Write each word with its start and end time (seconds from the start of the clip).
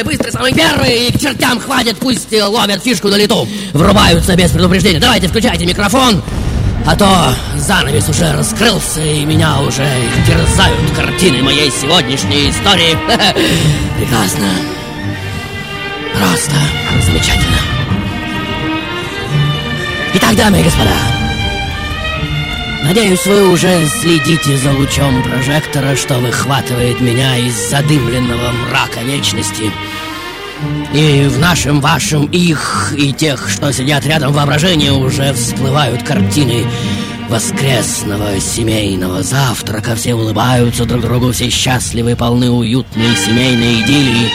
самые 0.00 0.04
быстрые, 0.04 0.32
самые 0.32 0.54
первые, 0.54 1.08
и 1.08 1.12
к 1.12 1.20
чертям 1.20 1.60
хватит, 1.60 1.96
пусть 1.98 2.32
ловят 2.32 2.82
фишку 2.82 3.08
на 3.08 3.16
лету. 3.16 3.46
Врубаются 3.72 4.34
без 4.36 4.50
предупреждения. 4.50 5.00
Давайте, 5.00 5.28
включайте 5.28 5.66
микрофон. 5.66 6.22
А 6.86 6.96
то 6.96 7.34
занавес 7.56 8.08
уже 8.08 8.32
раскрылся, 8.32 9.02
и 9.02 9.24
меня 9.24 9.60
уже 9.60 9.86
терзают 10.26 10.90
картины 10.96 11.42
моей 11.42 11.70
сегодняшней 11.70 12.50
истории. 12.50 12.96
Прекрасно. 13.98 14.48
Просто 16.14 16.54
замечательно. 17.04 17.58
Итак, 20.14 20.34
дамы 20.34 20.60
и 20.60 20.64
господа, 20.64 20.90
Надеюсь, 22.82 23.24
вы 23.26 23.50
уже 23.50 23.86
следите 23.86 24.56
за 24.56 24.72
лучом 24.72 25.22
прожектора, 25.22 25.94
что 25.94 26.18
выхватывает 26.18 27.00
меня 27.00 27.36
из 27.36 27.54
задымленного 27.70 28.50
мрака 28.52 29.00
вечности. 29.00 29.70
И 30.92 31.28
в 31.28 31.38
нашем, 31.38 31.80
вашем, 31.80 32.26
их 32.26 32.94
и 32.96 33.12
тех, 33.12 33.48
что 33.48 33.72
сидят 33.72 34.04
рядом 34.06 34.32
воображения, 34.32 34.92
уже 34.92 35.32
всплывают 35.32 36.02
картины 36.02 36.64
воскресного 37.28 38.40
семейного 38.40 39.22
завтрака. 39.22 39.94
Все 39.94 40.14
улыбаются 40.14 40.84
друг 40.84 41.02
другу, 41.02 41.32
все 41.32 41.48
счастливы, 41.48 42.16
полны 42.16 42.50
уютной 42.50 43.16
семейной 43.16 43.82
идиллии. 43.82 44.30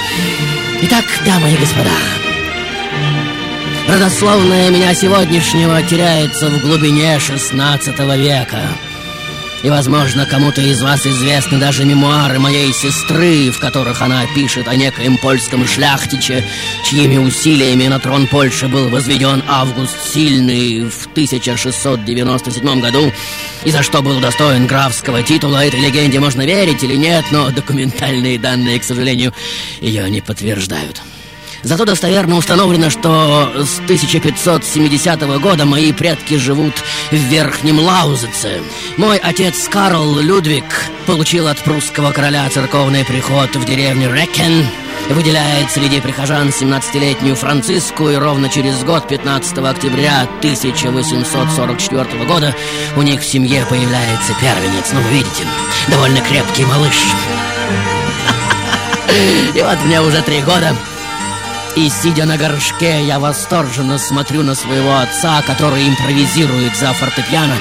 Итак, 0.83 1.05
дамы 1.25 1.51
и 1.51 1.57
господа, 1.57 1.89
Родословная 3.87 4.71
меня 4.71 4.95
сегодняшнего 4.95 5.81
теряется 5.83 6.49
в 6.49 6.61
глубине 6.61 7.17
XVI 7.17 8.17
века. 8.17 8.61
И, 9.65 9.69
возможно, 9.71 10.27
кому-то 10.27 10.61
из 10.61 10.79
вас 10.83 11.07
известны 11.07 11.57
даже 11.57 11.85
мемуары 11.85 12.37
моей 12.37 12.71
сестры, 12.71 13.49
в 13.49 13.59
которых 13.59 13.99
она 14.03 14.23
пишет 14.35 14.67
о 14.67 14.75
некоем 14.75 15.17
польском 15.17 15.65
шляхтиче, 15.65 16.45
чьими 16.83 17.17
усилиями 17.17 17.87
на 17.87 17.97
трон 17.97 18.27
Польши 18.27 18.67
был 18.67 18.89
возведен 18.89 19.41
Август 19.47 19.97
Сильный 20.13 20.87
в 20.87 21.07
1697 21.07 22.79
году, 22.79 23.11
и 23.63 23.71
за 23.71 23.81
что 23.81 24.03
был 24.03 24.19
достоин 24.19 24.67
графского 24.67 25.23
титула. 25.23 25.65
Этой 25.65 25.79
легенде 25.79 26.19
можно 26.19 26.45
верить 26.45 26.83
или 26.83 26.95
нет, 26.95 27.25
но 27.31 27.49
документальные 27.49 28.37
данные, 28.37 28.79
к 28.79 28.83
сожалению, 28.83 29.33
ее 29.81 30.07
не 30.11 30.21
подтверждают. 30.21 31.01
Зато 31.65 31.83
достоверно 31.83 32.35
установлено, 32.35 32.91
что 32.91 33.51
с 33.65 33.79
1570 33.79 35.21
года 35.41 35.65
мои 35.65 35.91
предки 35.93 36.35
живут 36.35 36.75
в 37.09 37.15
Верхнем 37.15 37.79
Лаузице. 37.79 38.61
Мой 38.97 39.17
отец 39.17 39.67
Карл 39.67 40.19
Людвиг 40.19 40.63
получил 41.07 41.47
от 41.47 41.57
прусского 41.57 42.11
короля 42.11 42.47
церковный 42.51 43.03
приход 43.03 43.55
в 43.55 43.65
деревню 43.65 44.13
Рекен, 44.13 44.63
выделяет 45.09 45.71
среди 45.71 46.01
прихожан 46.01 46.49
17-летнюю 46.49 47.35
Франциску, 47.35 48.11
и 48.11 48.15
ровно 48.15 48.47
через 48.47 48.83
год, 48.83 49.07
15 49.07 49.57
октября 49.57 50.27
1844 50.41 52.25
года, 52.25 52.53
у 52.95 53.01
них 53.01 53.21
в 53.21 53.25
семье 53.25 53.65
появляется 53.67 54.35
первенец. 54.39 54.91
Ну, 54.93 55.01
вы 55.01 55.09
видите, 55.09 55.47
довольно 55.87 56.21
крепкий 56.21 56.63
малыш. 56.63 57.05
И 59.55 59.61
вот 59.63 59.83
мне 59.85 59.99
уже 60.01 60.21
три 60.21 60.41
года, 60.41 60.75
и, 61.75 61.89
сидя 61.89 62.25
на 62.25 62.37
горшке, 62.37 63.05
я 63.05 63.19
восторженно 63.19 63.97
смотрю 63.97 64.43
на 64.43 64.55
своего 64.55 64.97
отца, 64.97 65.41
который 65.45 65.87
импровизирует 65.87 66.75
за 66.75 66.93
фортепиано. 66.93 67.57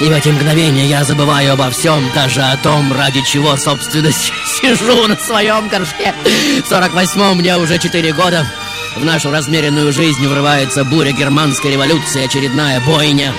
И 0.00 0.04
в 0.04 0.10
эти 0.12 0.28
мгновения 0.28 0.86
я 0.86 1.04
забываю 1.04 1.52
обо 1.52 1.70
всем, 1.70 2.10
даже 2.14 2.42
о 2.42 2.56
том, 2.56 2.92
ради 2.92 3.22
чего, 3.22 3.56
собственно, 3.56 4.10
сижу 4.12 5.06
на 5.06 5.16
своем 5.16 5.68
горшке. 5.68 6.14
В 6.64 6.70
48-м 6.70 7.38
мне 7.38 7.56
уже 7.56 7.78
4 7.78 8.12
года. 8.12 8.46
В 8.96 9.04
нашу 9.04 9.30
размеренную 9.30 9.92
жизнь 9.92 10.26
врывается 10.26 10.84
буря 10.84 11.12
германской 11.12 11.72
революции, 11.72 12.24
очередная 12.24 12.80
бойня. 12.80 13.32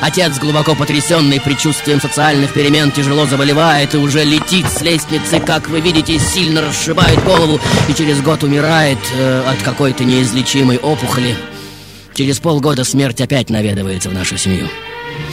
Отец, 0.00 0.38
глубоко 0.38 0.74
потрясенный 0.74 1.40
предчувствием 1.40 2.00
социальных 2.00 2.54
перемен, 2.54 2.90
тяжело 2.90 3.26
заболевает 3.26 3.94
и 3.94 3.98
уже 3.98 4.24
летит 4.24 4.66
с 4.66 4.80
лестницы, 4.80 5.40
как 5.40 5.68
вы 5.68 5.80
видите, 5.80 6.18
сильно 6.18 6.62
расшибает 6.62 7.22
голову 7.22 7.60
и 7.88 7.92
через 7.92 8.22
год 8.22 8.42
умирает 8.42 8.98
э, 9.14 9.42
от 9.46 9.62
какой-то 9.62 10.04
неизлечимой 10.04 10.78
опухоли. 10.78 11.36
Через 12.14 12.38
полгода 12.38 12.84
смерть 12.84 13.20
опять 13.20 13.50
наведывается 13.50 14.08
в 14.08 14.14
нашу 14.14 14.38
семью. 14.38 14.68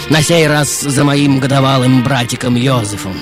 На 0.10 0.22
сей 0.22 0.48
раз 0.48 0.82
за 0.82 1.04
моим 1.06 1.40
годовалым 1.40 2.04
братиком 2.04 2.56
Йозефом. 2.56 3.16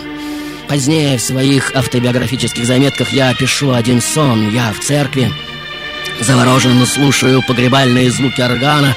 Позднее 0.67 1.17
в 1.17 1.21
своих 1.21 1.75
автобиографических 1.75 2.65
заметках 2.65 3.13
я 3.13 3.33
пишу 3.35 3.71
один 3.71 4.01
сон. 4.01 4.49
Я 4.51 4.73
в 4.73 4.83
церкви, 4.83 5.31
завороженно 6.19 6.85
слушаю 6.85 7.41
погребальные 7.47 8.11
звуки 8.11 8.41
органа, 8.41 8.95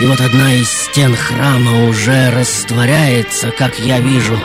и 0.00 0.06
вот 0.06 0.20
одна 0.20 0.54
из 0.54 0.70
стен 0.70 1.14
храма 1.14 1.88
уже 1.88 2.30
растворяется, 2.30 3.50
как 3.50 3.78
я 3.78 4.00
вижу. 4.00 4.38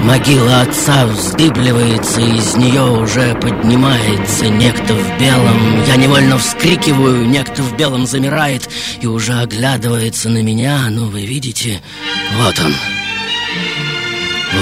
Могила 0.00 0.60
отца 0.60 1.06
вздыбливается, 1.06 2.20
из 2.20 2.54
нее 2.56 2.82
уже 2.82 3.34
поднимается 3.34 4.48
некто 4.48 4.94
в 4.94 5.20
белом. 5.20 5.84
Я 5.86 5.96
невольно 5.96 6.38
вскрикиваю, 6.38 7.26
некто 7.26 7.62
в 7.62 7.76
белом 7.76 8.06
замирает 8.06 8.68
и 9.00 9.06
уже 9.06 9.32
оглядывается 9.32 10.28
на 10.28 10.42
меня. 10.42 10.88
Ну, 10.90 11.06
вы 11.06 11.24
видите, 11.24 11.80
вот 12.38 12.58
он. 12.58 12.74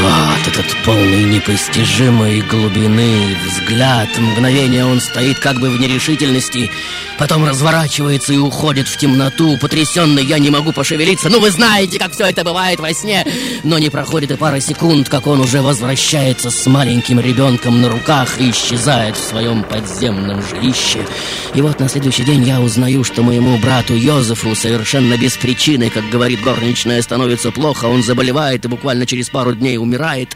Вот 0.03 0.49
этот 0.49 0.66
полный 0.84 1.22
непостижимой 1.22 2.41
глубины 2.41 3.36
взгляд. 3.47 4.09
Мгновение 4.18 4.84
он 4.84 5.01
стоит 5.01 5.39
как 5.39 5.60
бы 5.60 5.71
в 5.71 5.78
нерешительности, 5.78 6.71
потом 7.16 7.47
разворачивается 7.47 8.33
и 8.33 8.39
уходит 8.39 8.89
в 8.89 8.97
темноту. 8.97 9.57
Потрясенный 9.59 10.24
я 10.24 10.39
не 10.41 10.51
могу 10.51 10.72
пошевелиться. 10.72 11.28
Ну, 11.28 11.39
вы 11.39 11.51
знаете, 11.51 12.01
как 12.01 12.13
все 12.13 12.27
это 12.27 12.42
бывает 12.42 12.80
во 12.80 12.92
сне. 12.92 13.24
Но 13.63 13.78
не 13.78 13.89
проходит 13.89 14.33
и 14.33 14.36
пара 14.36 14.59
секунд, 14.59 15.09
как 15.09 15.28
он 15.28 15.41
уже 15.41 15.63
возвращается 15.63 16.51
с 16.51 16.66
маленьким 16.66 17.21
ребенком 17.21 17.80
на 17.80 17.89
руках 17.89 18.41
и 18.41 18.51
исчезает 18.51 19.16
в 19.16 19.22
своем 19.22 19.63
подземном 19.63 20.42
жилище. 20.42 21.07
И 21.54 21.60
вот 21.60 21.78
на 21.78 21.89
следующий 21.89 22.24
день 22.24 22.42
я 22.42 22.60
узнаю, 22.60 23.04
что 23.04 23.22
моему 23.22 23.59
брату 23.59 23.95
Йозефу 23.95 24.57
совершенно 24.57 25.16
без 25.16 25.36
причины, 25.36 25.89
как 25.89 26.09
говорит 26.10 26.42
горничная, 26.42 27.01
становится 27.01 27.53
плохо. 27.53 27.84
Он 27.84 28.03
заболевает 28.03 28.65
и 28.65 28.68
буквально 28.68 29.07
через 29.07 29.30
пару 29.30 29.54
дней 29.54 29.84
умирает. 29.84 30.34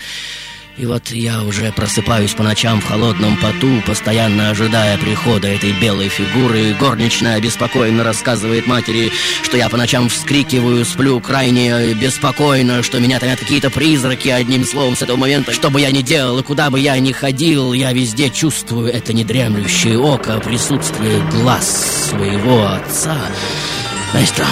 И 0.78 0.86
вот 0.86 1.10
я 1.10 1.42
уже 1.42 1.72
просыпаюсь 1.72 2.34
по 2.34 2.44
ночам 2.44 2.80
в 2.80 2.86
холодном 2.86 3.36
поту, 3.38 3.82
постоянно 3.84 4.50
ожидая 4.50 4.96
прихода 4.96 5.48
этой 5.48 5.72
белой 5.72 6.08
фигуры. 6.08 6.72
Горничная 6.78 7.34
обеспокоенно 7.34 8.04
рассказывает 8.04 8.68
матери, 8.68 9.10
что 9.42 9.56
я 9.56 9.68
по 9.68 9.76
ночам 9.76 10.08
вскрикиваю, 10.08 10.84
сплю 10.84 11.18
крайне 11.18 11.94
беспокойно, 11.94 12.84
что 12.84 13.00
меня 13.00 13.18
томят 13.18 13.40
какие-то 13.40 13.70
призраки, 13.70 14.28
одним 14.28 14.64
словом, 14.64 14.94
с 14.94 15.02
этого 15.02 15.16
момента. 15.16 15.52
Что 15.52 15.68
бы 15.68 15.80
я 15.80 15.90
ни 15.90 16.02
делал 16.02 16.38
и 16.38 16.44
куда 16.44 16.70
бы 16.70 16.78
я 16.78 16.96
ни 17.00 17.10
ходил, 17.10 17.72
я 17.72 17.92
везде 17.92 18.30
чувствую 18.30 18.86
это 18.86 19.12
недремлющее 19.12 19.98
око, 19.98 20.38
присутствие 20.38 21.20
глаз 21.32 22.08
своего 22.08 22.68
отца. 22.68 23.18
Что? 24.24 24.44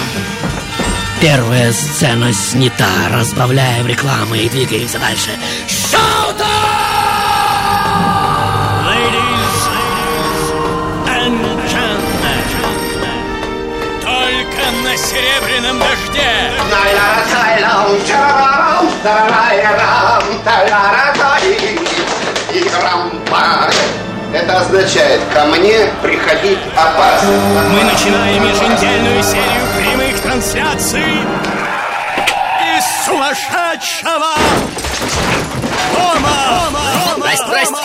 Первая 1.19 1.71
сцена 1.71 2.31
снята, 2.31 2.85
разбавляем 3.11 3.87
рекламы 3.87 4.37
и 4.37 4.49
двигаемся 4.49 4.99
дальше. 4.99 5.31
Шоу-то! 5.67 6.45
Gentlemen, 11.67 12.43
только 14.01 14.71
на 14.83 14.91
на 14.91 14.97
серебряном 14.97 15.79
дожде. 15.79 16.27
Это 24.33 24.59
означает, 24.59 25.21
ко 25.33 25.45
мне 25.45 25.87
приходить 26.03 26.59
опасно. 26.75 27.31
Мы 27.71 27.83
начинаем 27.83 28.43
еженедельную 28.43 29.23
серию 29.23 29.66
прямых 30.37 30.53
трансляций 30.53 31.01
из 32.77 33.05
сумасшедшего 33.05 34.35
дома. 35.93 36.69
Здрасте, 37.17 37.45
здрасте. 37.45 37.75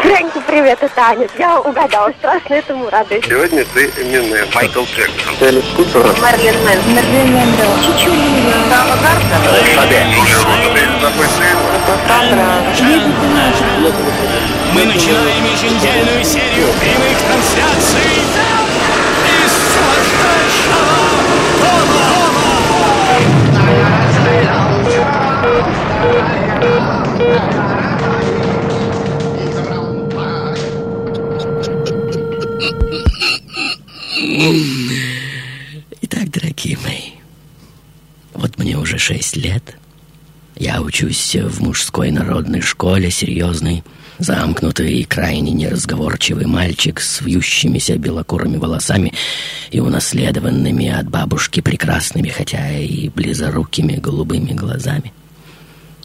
Фрэнки, 0.00 0.40
привет, 0.46 0.78
это 0.82 1.02
Аня. 1.02 1.28
Я 1.38 1.60
угадала, 1.60 2.12
страшно 2.18 2.54
этому 2.54 2.90
радуюсь. 2.90 3.24
Сегодня 3.24 3.64
ты 3.72 3.90
именно 4.00 4.36
Майкл 4.54 4.82
Джексон. 4.82 5.34
Элис 5.40 5.64
Купер. 5.76 6.04
Марлен 6.20 6.64
Мэн. 6.64 6.78
Марлен 6.94 7.32
Мэндо. 7.32 7.64
Чичулина. 7.82 8.52
Сава 8.68 8.96
Мы 14.74 14.84
начинаем 14.84 15.44
еженедельную 15.44 16.24
серию 16.24 16.68
прямых 16.80 17.18
трансляций 17.18 18.24
Итак, 36.02 36.30
дорогие 36.30 36.76
мои, 36.82 37.12
вот 38.32 38.58
мне 38.58 38.76
уже 38.76 38.98
шесть 38.98 39.36
лет. 39.36 39.76
Я 40.56 40.82
учусь 40.82 41.34
в 41.36 41.62
мужской 41.62 42.10
народной 42.10 42.60
школе, 42.60 43.10
серьезный, 43.10 43.84
замкнутый 44.18 44.94
и 44.94 45.04
крайне 45.04 45.52
неразговорчивый 45.52 46.46
мальчик 46.46 47.00
с 47.00 47.20
вьющимися 47.20 47.96
белокурыми 47.96 48.56
волосами 48.56 49.12
и 49.70 49.80
унаследованными 49.80 50.88
от 50.88 51.08
бабушки 51.08 51.60
прекрасными, 51.60 52.28
хотя 52.28 52.76
и 52.78 53.08
близорукими 53.08 53.96
голубыми 53.96 54.52
глазами. 54.52 55.12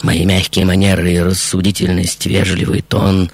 Мои 0.02 0.26
мягкие 0.26 0.66
манеры 0.66 1.12
и 1.12 1.20
рассудительность, 1.20 2.26
вежливый 2.26 2.82
тон 2.82 3.30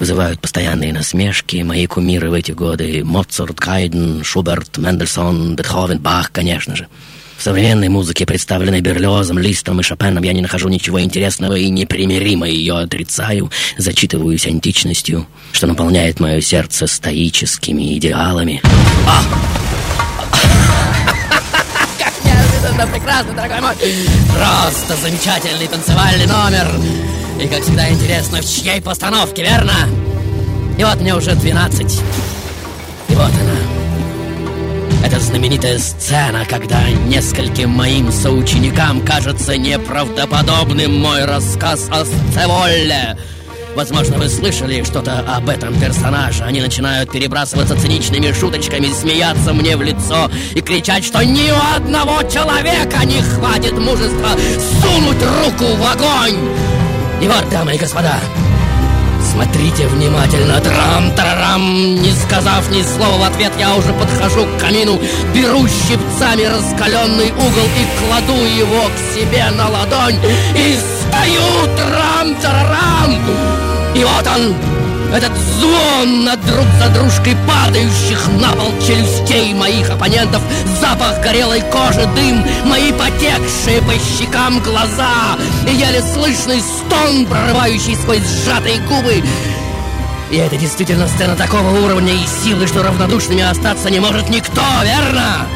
вызывают 0.00 0.40
постоянные 0.40 0.92
насмешки. 0.92 1.62
Мои 1.62 1.86
кумиры 1.86 2.30
в 2.30 2.32
эти 2.32 2.52
годы— 2.52 3.02
Моцарт, 3.04 3.60
Кайден, 3.60 4.24
Шуберт, 4.24 4.78
Мендельсон, 4.78 5.54
Бетховен, 5.54 5.98
Бах, 5.98 6.32
конечно 6.32 6.74
же. 6.74 6.88
В 7.36 7.42
современной 7.42 7.88
музыке, 7.88 8.26
представленной 8.26 8.80
Берлиозом, 8.80 9.38
Листом 9.38 9.80
и 9.80 9.82
Шопеном, 9.82 10.24
я 10.24 10.32
не 10.32 10.42
нахожу 10.42 10.68
ничего 10.68 11.00
интересного 11.00 11.54
и 11.54 11.70
непримиримо 11.70 12.46
ее 12.46 12.78
отрицаю, 12.78 13.50
зачитываюсь 13.78 14.46
античностью, 14.46 15.26
что 15.52 15.66
наполняет 15.66 16.20
мое 16.20 16.40
сердце 16.40 16.86
стоическими 16.86 17.96
идеалами. 17.96 18.60
Как 19.06 20.89
неожиданно 22.60 22.86
прекрасно, 22.86 23.32
дорогой 23.32 23.60
мой! 23.60 23.74
Просто 24.34 24.96
замечательный 24.96 25.66
танцевальный 25.66 26.26
номер! 26.26 26.68
И, 27.40 27.48
как 27.48 27.62
всегда, 27.62 27.88
интересно, 27.88 28.40
в 28.42 28.44
чьей 28.44 28.82
постановке, 28.82 29.42
верно? 29.42 29.72
И 30.78 30.84
вот 30.84 31.00
мне 31.00 31.14
уже 31.14 31.34
12. 31.34 32.02
И 33.08 33.14
вот 33.14 33.20
она. 33.20 35.06
Это 35.06 35.18
знаменитая 35.18 35.78
сцена, 35.78 36.44
когда 36.48 36.82
нескольким 36.90 37.70
моим 37.70 38.12
соученикам 38.12 39.00
кажется 39.00 39.56
неправдоподобным 39.56 41.00
мой 41.00 41.24
рассказ 41.24 41.88
о 41.90 42.04
Сцеволле. 42.04 43.16
Возможно, 43.74 44.18
вы 44.18 44.28
слышали 44.28 44.82
что-то 44.82 45.20
об 45.20 45.48
этом 45.48 45.78
персонаже. 45.80 46.44
Они 46.44 46.60
начинают 46.60 47.10
перебрасываться 47.10 47.80
циничными 47.80 48.32
шуточками, 48.32 48.88
смеяться 48.92 49.52
мне 49.52 49.76
в 49.76 49.82
лицо 49.82 50.30
и 50.54 50.60
кричать, 50.60 51.04
что 51.04 51.24
ни 51.24 51.50
у 51.50 51.76
одного 51.76 52.22
человека 52.28 53.04
не 53.04 53.22
хватит 53.22 53.72
мужества 53.72 54.30
сунуть 54.80 55.22
руку 55.22 55.74
в 55.76 55.86
огонь. 55.86 56.36
И 57.22 57.28
вот, 57.28 57.48
дамы 57.50 57.74
и 57.74 57.78
господа, 57.78 58.18
смотрите 59.32 59.86
внимательно. 59.86 60.60
Трам-тарарам, 60.60 61.94
не 62.02 62.12
сказав 62.12 62.70
ни 62.70 62.82
слова 62.82 63.16
в 63.18 63.22
ответ, 63.22 63.52
я 63.58 63.74
уже 63.74 63.92
подхожу 63.92 64.46
к 64.46 64.60
камину, 64.60 65.00
беру 65.34 65.66
щипцами 65.66 66.44
раскаленный 66.44 67.30
угол 67.32 67.68
и 67.78 67.84
кладу 67.98 68.44
его 68.44 68.82
к 68.88 69.14
себе 69.14 69.50
на 69.50 69.68
ладонь 69.68 70.18
и 70.56 70.76
стою 70.76 71.42
трам-тарарам. 71.76 73.20
И 73.94 74.04
вот 74.04 74.26
он, 74.26 74.54
этот 75.12 75.32
звон 75.36 76.24
над 76.24 76.44
друг 76.46 76.66
за 76.80 76.88
дружкой 76.94 77.36
падающих 77.46 78.28
на 78.40 78.52
пол 78.52 78.72
челюстей 78.86 79.52
моих 79.54 79.90
оппонентов, 79.90 80.42
запах 80.80 81.20
горелой 81.20 81.62
кожи, 81.62 82.08
дым, 82.14 82.44
мои 82.64 82.92
потекшие 82.92 83.82
по 83.82 83.92
щекам 83.94 84.60
глаза 84.60 85.36
и 85.66 85.74
еле 85.74 86.02
слышный 86.02 86.60
стон, 86.60 87.26
прорывающий 87.26 87.96
сквозь 87.96 88.20
сжатые 88.20 88.78
губы. 88.88 89.22
И 90.30 90.36
это 90.36 90.56
действительно 90.56 91.08
сцена 91.08 91.34
такого 91.34 91.70
уровня 91.84 92.12
и 92.12 92.26
силы, 92.44 92.68
что 92.68 92.84
равнодушными 92.84 93.42
остаться 93.42 93.90
не 93.90 93.98
может 93.98 94.28
никто, 94.28 94.62
верно? 94.84 95.46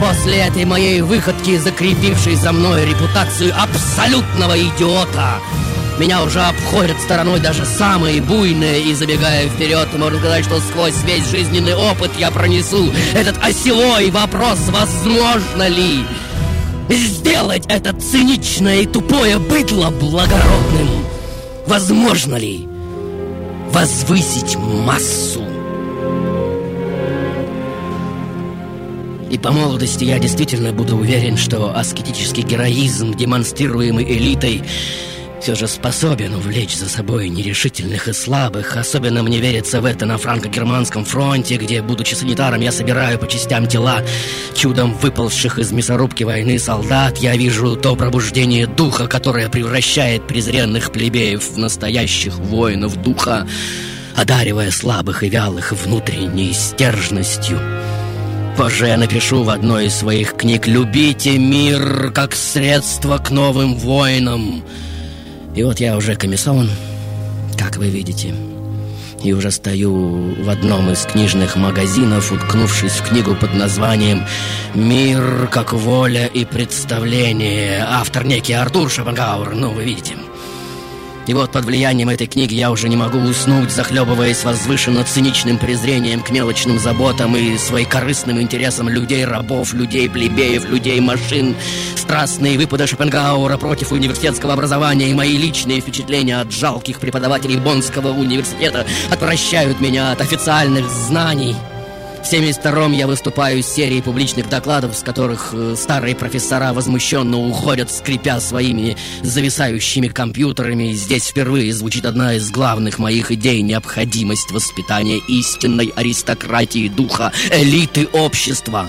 После 0.00 0.38
этой 0.38 0.64
моей 0.64 1.02
выходки, 1.02 1.58
закрепившей 1.58 2.36
за 2.36 2.52
мной 2.52 2.86
репутацию 2.86 3.52
абсолютного 3.60 4.58
идиота, 4.58 5.40
меня 5.98 6.22
уже 6.22 6.40
обходят 6.40 7.00
стороной 7.00 7.40
даже 7.40 7.64
самые 7.64 8.20
буйные 8.20 8.82
И 8.82 8.94
забегая 8.94 9.48
вперед, 9.48 9.88
можно 9.96 10.18
сказать, 10.18 10.44
что 10.44 10.60
сквозь 10.60 11.02
весь 11.04 11.28
жизненный 11.28 11.74
опыт 11.74 12.10
я 12.18 12.30
пронесу 12.30 12.92
Этот 13.14 13.36
осевой 13.42 14.10
вопрос, 14.10 14.58
возможно 14.68 15.68
ли 15.68 16.04
Сделать 16.88 17.64
это 17.68 17.92
циничное 17.92 18.82
и 18.82 18.86
тупое 18.86 19.38
быдло 19.38 19.90
благородным? 19.90 20.88
Возможно 21.66 22.36
ли 22.36 22.66
возвысить 23.70 24.56
массу? 24.56 25.42
И 29.30 29.36
по 29.36 29.52
молодости 29.52 30.04
я 30.04 30.18
действительно 30.18 30.72
буду 30.72 30.96
уверен, 30.96 31.36
что 31.36 31.76
аскетический 31.76 32.42
героизм, 32.42 33.12
демонстрируемый 33.12 34.04
элитой, 34.04 34.62
все 35.40 35.54
же 35.54 35.68
способен 35.68 36.34
увлечь 36.34 36.76
за 36.76 36.88
собой 36.88 37.28
нерешительных 37.28 38.08
и 38.08 38.12
слабых. 38.12 38.76
Особенно 38.76 39.22
мне 39.22 39.38
верится 39.38 39.80
в 39.80 39.84
это 39.84 40.04
на 40.06 40.18
франко-германском 40.18 41.04
фронте, 41.04 41.56
где, 41.56 41.80
будучи 41.80 42.14
санитаром, 42.14 42.60
я 42.60 42.72
собираю 42.72 43.18
по 43.18 43.28
частям 43.28 43.66
тела 43.66 44.02
чудом 44.54 44.94
выползших 44.94 45.58
из 45.58 45.70
мясорубки 45.70 46.24
войны 46.24 46.58
солдат. 46.58 47.18
Я 47.18 47.36
вижу 47.36 47.76
то 47.76 47.94
пробуждение 47.96 48.66
духа, 48.66 49.06
которое 49.06 49.48
превращает 49.48 50.26
презренных 50.26 50.92
плебеев 50.92 51.42
в 51.42 51.58
настоящих 51.58 52.34
воинов 52.38 53.00
духа, 53.00 53.46
одаривая 54.16 54.70
слабых 54.70 55.22
и 55.22 55.28
вялых 55.28 55.72
внутренней 55.72 56.52
стержностью. 56.52 57.58
Позже 58.56 58.88
я 58.88 58.96
напишу 58.96 59.44
в 59.44 59.50
одной 59.50 59.86
из 59.86 59.94
своих 59.94 60.34
книг 60.34 60.66
«Любите 60.66 61.38
мир 61.38 62.10
как 62.10 62.34
средство 62.34 63.18
к 63.18 63.30
новым 63.30 63.76
войнам». 63.76 64.64
И 65.58 65.62
вот 65.64 65.80
я 65.80 65.96
уже 65.96 66.14
комиссован, 66.14 66.70
как 67.58 67.78
вы 67.78 67.88
видите. 67.88 68.32
И 69.24 69.32
уже 69.32 69.50
стою 69.50 70.32
в 70.40 70.48
одном 70.48 70.88
из 70.92 71.00
книжных 71.04 71.56
магазинов, 71.56 72.30
уткнувшись 72.30 72.92
в 72.92 73.08
книгу 73.08 73.34
под 73.34 73.54
названием 73.54 74.22
«Мир 74.76 75.48
как 75.50 75.72
воля 75.72 76.26
и 76.26 76.44
представление». 76.44 77.84
Автор 77.84 78.24
некий 78.24 78.52
Артур 78.52 78.88
Шопенгауэр, 78.88 79.56
ну, 79.56 79.72
вы 79.72 79.82
видите. 79.82 80.14
И 81.28 81.34
вот 81.34 81.52
под 81.52 81.66
влиянием 81.66 82.08
этой 82.08 82.26
книги 82.26 82.54
я 82.54 82.70
уже 82.70 82.88
не 82.88 82.96
могу 82.96 83.18
уснуть, 83.18 83.70
захлебываясь 83.70 84.44
возвышенно-циничным 84.44 85.58
презрением 85.58 86.22
к 86.22 86.30
мелочным 86.30 86.78
заботам 86.78 87.36
и 87.36 87.58
своекорыстным 87.58 88.40
интересам 88.40 88.88
людей-рабов, 88.88 89.74
людей-плебеев, 89.74 90.64
людей-машин. 90.70 91.54
Страстные 91.96 92.56
выпады 92.56 92.86
Шопенгауэра 92.86 93.58
против 93.58 93.92
университетского 93.92 94.54
образования 94.54 95.10
и 95.10 95.14
мои 95.14 95.36
личные 95.36 95.82
впечатления 95.82 96.40
от 96.40 96.50
жалких 96.50 96.98
преподавателей 96.98 97.58
Боннского 97.58 98.08
университета 98.08 98.86
отвращают 99.10 99.82
меня 99.82 100.12
от 100.12 100.22
официальных 100.22 100.88
знаний. 100.88 101.54
В 102.28 102.30
72-м 102.30 102.92
я 102.92 103.06
выступаю 103.06 103.62
с 103.62 103.68
серией 103.68 104.02
публичных 104.02 104.50
докладов, 104.50 104.94
с 104.94 105.02
которых 105.02 105.54
э, 105.54 105.74
старые 105.78 106.14
профессора 106.14 106.74
возмущенно 106.74 107.38
уходят, 107.38 107.90
скрипя 107.90 108.38
своими 108.38 108.98
зависающими 109.22 110.08
компьютерами. 110.08 110.92
Здесь 110.92 111.28
впервые 111.28 111.72
звучит 111.72 112.04
одна 112.04 112.34
из 112.34 112.50
главных 112.50 112.98
моих 112.98 113.32
идей– 113.32 113.62
необходимость 113.62 114.50
воспитания 114.50 115.22
истинной 115.26 115.90
аристократии 115.96 116.88
духа, 116.88 117.32
элиты 117.50 118.06
общества. 118.12 118.88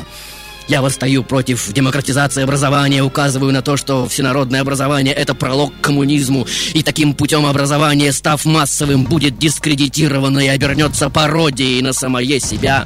Я 0.68 0.82
восстаю 0.82 1.24
против 1.24 1.72
демократизации 1.72 2.44
образования, 2.44 3.04
указываю 3.04 3.54
на 3.54 3.62
то, 3.62 3.78
что 3.78 4.06
всенародное 4.10 4.60
образование– 4.60 5.14
это 5.16 5.34
пролог 5.34 5.74
к 5.78 5.86
коммунизму, 5.86 6.46
и 6.74 6.84
таким 6.84 7.14
путем 7.14 7.46
образование, 7.46 8.12
став 8.12 8.44
массовым, 8.44 9.06
будет 9.06 9.40
дискредитировано 9.40 10.40
и 10.40 10.48
обернется 10.50 11.10
пародией 11.10 11.82
на 11.82 11.94
самое 11.94 12.42
себя. 12.42 12.86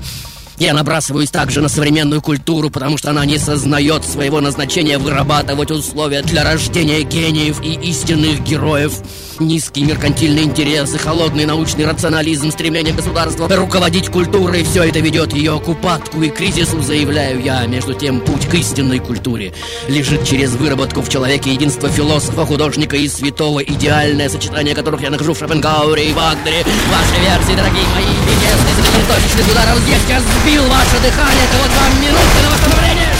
Я 0.63 0.73
набрасываюсь 0.73 1.29
также 1.29 1.59
на 1.59 1.67
современную 1.67 2.21
культуру, 2.21 2.69
потому 2.69 2.97
что 2.97 3.09
она 3.09 3.25
не 3.25 3.37
сознает 3.37 4.05
своего 4.05 4.39
назначения 4.39 4.97
вырабатывать 4.97 5.71
условия 5.71 6.21
для 6.21 6.45
рождения 6.45 7.01
гениев 7.01 7.61
и 7.61 7.73
истинных 7.73 8.41
героев. 8.43 8.93
Низкий 9.39 9.83
меркантильный 9.83 10.43
интерес 10.43 10.93
и 10.93 10.97
холодный 10.97 11.45
научный 11.45 11.85
рационализм, 11.85 12.49
стремление 12.49 12.93
государства 12.93 13.53
руководить 13.53 14.07
культурой, 14.07 14.63
все 14.63 14.83
это 14.83 14.99
ведет 14.99 15.33
ее 15.33 15.59
к 15.59 15.67
упадку 15.67 16.21
и 16.21 16.29
кризису, 16.29 16.81
заявляю 16.81 17.43
я. 17.43 17.65
Между 17.65 17.93
тем, 17.93 18.21
путь 18.21 18.47
к 18.47 18.53
истинной 18.53 18.99
культуре 18.99 19.53
лежит 19.89 20.25
через 20.25 20.51
выработку 20.51 21.01
в 21.01 21.09
человеке 21.09 21.51
единства 21.51 21.89
философа, 21.89 22.45
художника 22.45 22.95
и 22.95 23.09
святого, 23.09 23.61
идеальное 23.61 24.29
сочетание 24.29 24.73
которых 24.73 25.01
я 25.01 25.09
нахожу 25.09 25.33
в 25.33 25.39
Шопенгауэре 25.39 26.11
и 26.11 26.13
Вагнере. 26.13 26.63
Ваши 26.89 27.21
версии, 27.21 27.53
дорогие 27.53 27.83
мои, 27.95 28.05
среди 28.77 28.92
точечных 29.01 29.47
ударов 29.51 29.79
здесь 29.79 30.03
я 30.07 30.19
сбил 30.19 30.63
ваше 30.67 30.99
дыхание, 31.01 31.47
то 31.51 31.57
вот 31.61 31.71
вам 31.79 32.01
минутка 32.01 32.39
на 32.43 32.49
восстановление. 32.51 33.12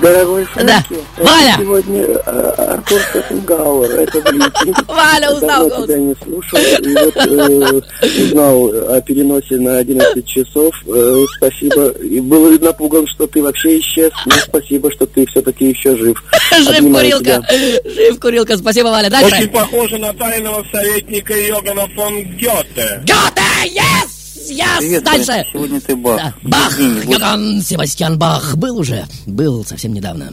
Дорогой 0.00 0.46
Да. 0.56 0.82
Фрэнки, 0.82 1.04
Валя! 1.18 1.50
это 1.52 1.62
сегодня 1.62 2.02
э, 2.02 2.50
Артур 2.74 3.00
Шопенгауэр. 3.12 3.90
Это 4.00 4.20
Валентин. 4.20 4.74
Валя, 4.88 5.30
узнал 5.32 5.68
Давно 5.68 5.86
тебя 5.86 5.98
не 5.98 6.14
слушал. 6.22 6.58
И 6.58 6.94
вот 6.94 7.16
э, 7.16 7.80
узнал 8.22 8.66
о 8.94 9.00
переносе 9.00 9.56
на 9.56 9.78
11 9.78 10.26
часов. 10.26 10.74
Э, 10.86 11.24
спасибо. 11.36 11.88
И 12.02 12.20
был 12.20 12.50
напуган, 12.58 13.06
что 13.06 13.26
ты 13.26 13.42
вообще 13.42 13.78
исчез. 13.78 14.12
Но 14.26 14.34
спасибо, 14.36 14.90
что 14.92 15.06
ты 15.06 15.26
все-таки 15.26 15.66
еще 15.68 15.96
жив. 15.96 16.22
Жив 16.58 16.78
Обнимаю 16.78 17.10
курилка! 17.18 17.46
тебя. 17.48 17.90
Жив 17.90 18.20
курилка! 18.20 18.56
Спасибо, 18.56 18.88
Валя. 18.88 19.06
Очень 19.08 19.30
Дальше. 19.30 19.48
похоже 19.48 19.98
на 19.98 20.12
тайного 20.14 20.64
советника 20.72 21.34
Йогана 21.34 21.86
фон 21.94 22.22
Гёте. 22.36 23.02
Гёте! 23.04 23.42
Yes! 23.74 24.15
Yes! 24.48 24.78
Привет, 24.78 25.04
Дальше! 25.04 25.24
Фрэнки, 25.24 25.50
сегодня 25.52 25.80
ты 25.80 25.96
Бах. 25.96 26.16
Да. 26.16 26.34
Бах! 26.42 26.78
М, 26.78 27.00
вот 27.02 27.14
Йоган 27.14 27.62
Себастьян 27.62 28.18
Бах. 28.18 28.56
Был 28.56 28.78
уже. 28.78 29.06
Был 29.26 29.64
совсем 29.64 29.92
недавно. 29.92 30.32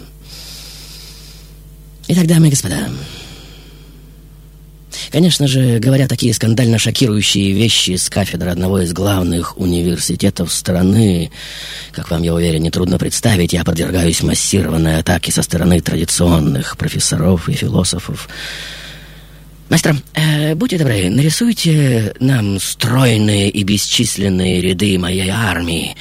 Итак, 2.07 2.27
дамы 2.27 2.47
и 2.47 2.49
господа. 2.51 2.89
Конечно 5.11 5.47
же, 5.47 5.79
говоря 5.79 6.07
такие 6.07 6.33
скандально 6.33 6.77
шокирующие 6.77 7.53
вещи 7.53 7.95
с 7.95 8.09
кафедры 8.09 8.51
одного 8.51 8.81
из 8.81 8.93
главных 8.93 9.57
университетов 9.59 10.51
страны, 10.51 11.31
как 11.91 12.09
вам, 12.11 12.23
я 12.23 12.33
уверен, 12.33 12.61
нетрудно 12.61 12.97
представить, 12.97 13.53
я 13.53 13.63
подвергаюсь 13.63 14.23
массированной 14.23 14.99
атаке 14.99 15.31
со 15.31 15.41
стороны 15.41 15.81
традиционных 15.81 16.77
профессоров 16.77 17.47
и 17.49 17.53
философов. 17.53 18.27
Мастер, 19.73 19.95
э, 20.13 20.53
будьте 20.53 20.77
добры, 20.77 21.09
нарисуйте 21.09 22.13
нам 22.19 22.59
стройные 22.59 23.49
и 23.49 23.63
бесчисленные 23.63 24.61
ряды 24.61 24.99
моей 24.99 25.31
армии, 25.31 25.95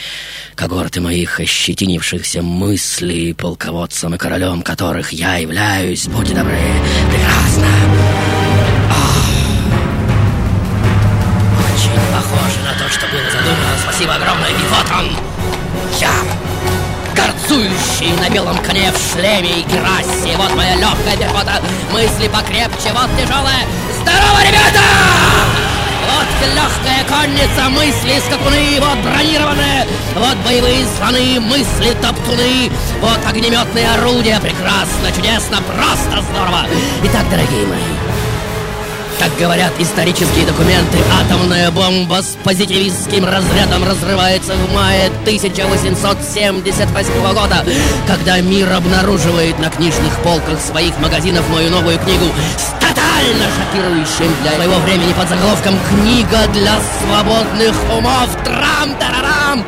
когорты 0.55 1.01
моих 1.01 1.41
ощетинившихся 1.41 2.43
мыслей, 2.43 3.33
полководцем 3.33 4.15
и 4.15 4.19
королем 4.19 4.61
которых 4.61 5.15
я 5.15 5.37
являюсь. 5.37 6.07
Будьте 6.07 6.35
добры, 6.35 6.59
прекрасно. 7.11 7.67
Ах. 8.91 9.25
Очень 11.75 11.99
похоже 12.13 12.59
на 12.67 12.79
то, 12.79 12.93
что 12.93 13.07
было 13.07 13.31
задумано. 13.31 13.79
Спасибо 13.85 14.15
огромное. 14.17 14.51
И 14.51 14.67
вот 14.69 14.87
он, 14.99 15.17
я, 15.99 16.13
горцующий 17.53 18.13
на 18.19 18.31
белом 18.31 18.57
коне 18.59 18.91
в 18.93 19.13
шлеме 19.13 19.61
и 19.61 19.63
керасе. 19.63 20.37
Вот 20.37 20.55
моя 20.55 20.77
легкая 20.77 21.17
пехота, 21.17 21.61
мысли 21.93 22.29
покрепче, 22.29 22.93
вот 22.93 23.11
тяжелая. 23.19 23.67
Здорово, 24.01 24.41
ребята! 24.43 24.81
Вот 26.13 26.27
легкая 26.55 27.05
конница, 27.05 27.69
мысли 27.71 28.21
скакуны, 28.27 28.81
вот 28.81 28.99
бронированные, 28.99 29.87
вот 30.17 30.37
боевые 30.45 30.85
слоны, 30.99 31.41
мысли 31.41 31.95
топтуны, 32.03 32.71
вот 33.01 33.19
огнеметные 33.27 33.89
орудия, 33.95 34.41
прекрасно, 34.41 35.13
чудесно, 35.15 35.63
просто 35.63 36.23
здорово. 36.31 36.67
Итак, 37.05 37.29
дорогие 37.31 37.67
мои, 37.67 37.92
как 39.23 39.31
говорят 39.39 39.71
исторические 39.79 40.45
документы, 40.47 40.99
атомная 41.21 41.71
бомба 41.71 42.23
с 42.23 42.37
позитивистским 42.43 43.25
разрядом 43.25 43.85
разрывается 43.85 44.55
в 44.55 44.75
мае 44.75 45.13
1878 45.23 47.33
года, 47.33 47.65
когда 48.09 48.41
мир 48.41 48.73
обнаруживает 48.73 49.61
на 49.61 49.71
книжных 49.71 50.13
полках 50.25 50.61
своих 50.61 50.99
магазинов 50.99 51.49
мою 51.51 51.71
новую 51.71 52.01
книгу 52.01 52.27
тотально 53.23 53.45
шокирующим 53.57 54.35
для 54.43 54.53
своего 54.53 54.75
времени 54.81 55.13
под 55.13 55.29
заголовком 55.29 55.79
«Книга 55.89 56.47
для 56.53 56.75
свободных 57.01 57.75
умов» 57.97 58.31
Трам-тарарам, 58.45 59.65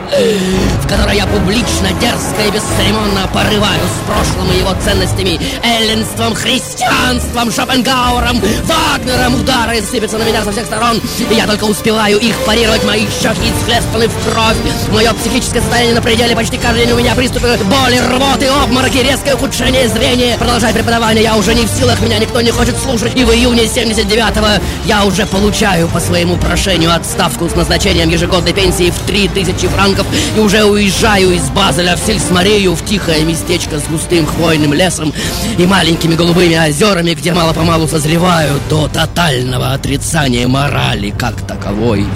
в 0.83 0.89
которой 0.89 1.17
я 1.17 1.27
публично, 1.27 1.89
дерзко 2.01 2.43
и 2.47 2.51
бесцеремонно 2.51 3.29
порываю 3.33 3.81
с 3.85 4.07
прошлым 4.07 4.53
и 4.53 4.59
его 4.59 4.75
ценностями, 4.83 5.41
эллинством, 5.63 6.35
христианством, 6.35 7.53
Шопенгауэром, 7.53 8.41
Вагнером, 8.65 9.35
удары 9.41 9.83
сыпятся 9.83 10.19
на 10.19 10.25
меня 10.25 10.43
со 10.43 10.53
всех 10.53 10.67
сторон, 10.67 11.01
и 11.31 11.35
я 11.35 11.47
только 11.47 11.65
успеваю 11.65 12.19
их 12.19 12.37
парировать, 12.45 12.85
мои 12.85 13.07
щеки 13.07 13.53
исхлестаны 13.57 14.09
в 14.09 14.31
кровь, 14.31 14.57
мое 14.93 15.13
психическое 15.15 15.61
состояние 15.61 15.95
на 15.95 16.03
пределе, 16.03 16.35
почти 16.35 16.59
каждый 16.59 16.87
день. 16.87 16.95
У 16.95 16.99
меня 16.99 17.15
приступы 17.15 17.59
боли, 17.65 17.99
рвоты, 17.99 18.47
обмороки, 18.47 18.99
резкое 18.99 19.35
ухудшение 19.35 19.89
зрения. 19.89 20.37
Продолжай 20.39 20.73
преподавание, 20.73 21.23
я 21.23 21.37
уже 21.37 21.55
не 21.55 21.67
в 21.67 21.69
силах, 21.69 22.01
меня 22.01 22.19
никто 22.19 22.41
не 22.41 22.51
хочет 22.51 22.77
слушать, 22.79 23.15
и 23.15 23.25
в 23.25 23.31
июне 23.45 23.65
79-го 23.65 24.65
я 24.87 25.05
уже 25.05 25.27
получаю 25.27 25.87
по 25.89 26.01
своему 26.01 26.37
прошению 26.37 26.95
отставку 26.95 27.47
с 27.47 27.55
назначением 27.55 28.09
ежегодной 28.09 28.55
пенсии 28.55 28.91
в 28.91 28.99
3000 29.07 29.67
франков 29.69 30.07
и 30.35 30.41
уже 30.41 30.65
уезжаю 30.65 31.33
из 31.33 31.51
Базеля 31.51 31.97
в 31.97 32.01
Сельсмарию, 32.01 32.75
в 32.75 32.83
тихое 32.87 33.23
местечко 33.23 33.79
с 33.79 33.85
густым 33.85 34.25
хвойным 34.25 34.73
лесом 34.73 35.13
и 35.59 35.67
маленькими 35.67 36.15
голубыми 36.15 36.57
озерами, 36.57 37.13
где 37.13 37.35
мало-помалу 37.35 37.87
созревают 37.87 38.63
до 38.71 38.89
тотального 38.89 39.75
отрицания 39.75 40.49
морали 40.49 41.11
как 41.11 41.47
таковой. 41.47 42.07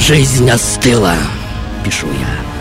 Жизнь 0.00 0.50
остыла, 0.50 1.14
пишу 1.84 2.08
я. 2.08 2.55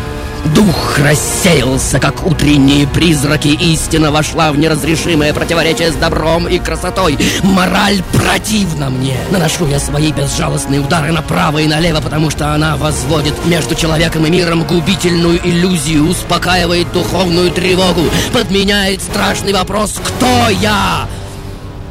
Дух 0.53 0.99
рассеялся, 0.99 1.99
как 1.99 2.25
утренние 2.25 2.85
призраки. 2.85 3.47
Истина 3.47 4.11
вошла 4.11 4.51
в 4.51 4.57
неразрешимое 4.59 5.33
противоречие 5.33 5.91
с 5.91 5.95
добром 5.95 6.47
и 6.47 6.59
красотой. 6.59 7.17
Мораль 7.41 8.03
противна 8.13 8.91
мне. 8.91 9.17
Наношу 9.31 9.67
я 9.67 9.79
свои 9.79 10.11
безжалостные 10.11 10.81
удары 10.81 11.11
направо 11.11 11.59
и 11.59 11.67
налево, 11.67 11.99
потому 11.99 12.29
что 12.29 12.53
она 12.53 12.77
возводит 12.77 13.33
между 13.45 13.73
человеком 13.73 14.25
и 14.27 14.29
миром 14.29 14.63
губительную 14.63 15.39
иллюзию, 15.43 16.07
успокаивает 16.07 16.91
духовную 16.91 17.49
тревогу, 17.49 18.03
подменяет 18.31 19.01
страшный 19.01 19.53
вопрос 19.53 19.99
«Кто 20.03 20.49
я?» 20.49 21.07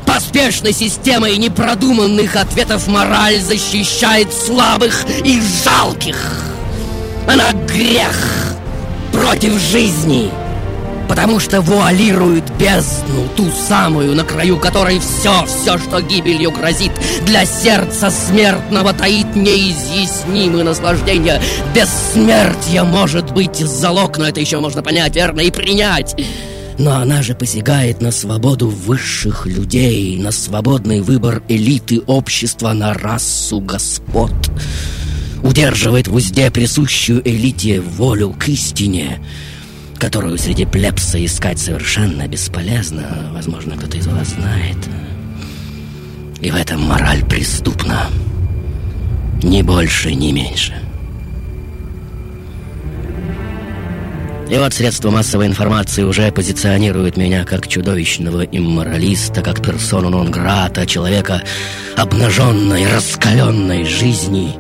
Поспешной 0.06 0.73
системой 0.73 1.37
непродуманных 1.38 2.37
ответов 2.37 2.87
мораль 2.87 3.40
защищает 3.40 4.32
слабых 4.32 5.04
и 5.25 5.42
жалких. 5.64 6.44
Она 7.26 7.52
грех 7.66 8.54
против 9.12 9.59
жизни, 9.59 10.31
потому 11.09 11.40
что 11.40 11.62
вуалирует 11.62 12.45
бездну, 12.59 13.28
ту 13.35 13.50
самую, 13.50 14.14
на 14.14 14.25
краю 14.25 14.59
которой 14.59 14.99
все, 14.99 15.47
все, 15.47 15.78
что 15.78 16.02
гибелью 16.02 16.50
грозит, 16.50 16.93
для 17.25 17.47
сердца 17.47 18.11
смертного 18.11 18.93
таит 18.93 19.35
неизъяснимые 19.35 20.64
наслаждения. 20.64 21.40
Бессмертие 21.75 22.83
может 22.83 23.33
быть 23.33 23.57
залог, 23.57 24.19
но 24.19 24.28
это 24.28 24.40
еще 24.40 24.61
можно 24.61 24.83
понять, 24.83 25.16
верно, 25.16 25.40
и 25.40 25.50
принять. 25.50 26.14
Но 26.78 26.97
она 26.97 27.23
же 27.23 27.35
посягает 27.35 28.02
на 28.02 28.11
свободу 28.11 28.69
высших 28.69 29.47
людей, 29.47 30.19
на 30.19 30.33
свободный 30.33 31.00
выбор 31.00 31.43
элиты 31.49 32.00
общества, 32.00 32.73
на 32.73 32.93
расу 32.93 33.61
господ. 33.61 34.33
Удерживает 35.44 36.08
в 36.08 36.14
узде 36.14 36.50
присущую 36.50 37.20
элите 37.22 37.78
волю 37.78 38.30
к 38.30 38.48
истине, 38.48 39.20
которую 39.98 40.38
среди 40.38 40.64
плебса 40.64 41.22
искать 41.22 41.58
совершенно 41.58 42.26
бесполезно. 42.26 43.30
Возможно, 43.30 43.76
кто-то 43.76 43.98
из 43.98 44.06
вас 44.06 44.28
знает. 44.28 44.78
И 46.40 46.50
в 46.50 46.54
этом 46.56 46.80
мораль 46.80 47.22
преступна. 47.26 48.06
Ни 49.42 49.60
больше, 49.60 50.14
ни 50.14 50.32
меньше. 50.32 50.74
И 54.50 54.56
вот 54.56 54.72
средства 54.72 55.10
массовой 55.10 55.46
информации 55.46 56.04
уже 56.04 56.32
позиционируют 56.32 57.18
меня 57.18 57.44
как 57.44 57.68
чудовищного 57.68 58.44
имморалиста, 58.44 59.42
как 59.42 59.62
персону 59.62 60.08
нон-грата, 60.08 60.86
человека 60.86 61.42
обнаженной, 61.96 62.86
раскаленной 62.90 63.84
жизни. 63.84 64.54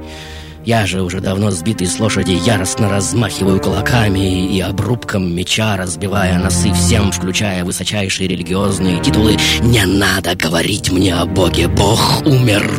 Я 0.64 0.86
же 0.86 1.02
уже 1.02 1.20
давно 1.20 1.50
сбитый 1.50 1.86
с 1.86 2.00
лошади 2.00 2.40
яростно 2.46 2.88
размахиваю 2.88 3.60
кулаками 3.60 4.46
и 4.46 4.60
обрубком 4.60 5.34
меча, 5.34 5.76
разбивая 5.76 6.38
носы 6.38 6.72
всем, 6.72 7.12
включая 7.12 7.66
высочайшие 7.66 8.28
религиозные 8.28 9.02
титулы. 9.02 9.36
Не 9.60 9.84
надо 9.84 10.34
говорить 10.34 10.90
мне 10.90 11.14
о 11.14 11.26
Боге, 11.26 11.68
Бог 11.68 12.22
умер. 12.24 12.70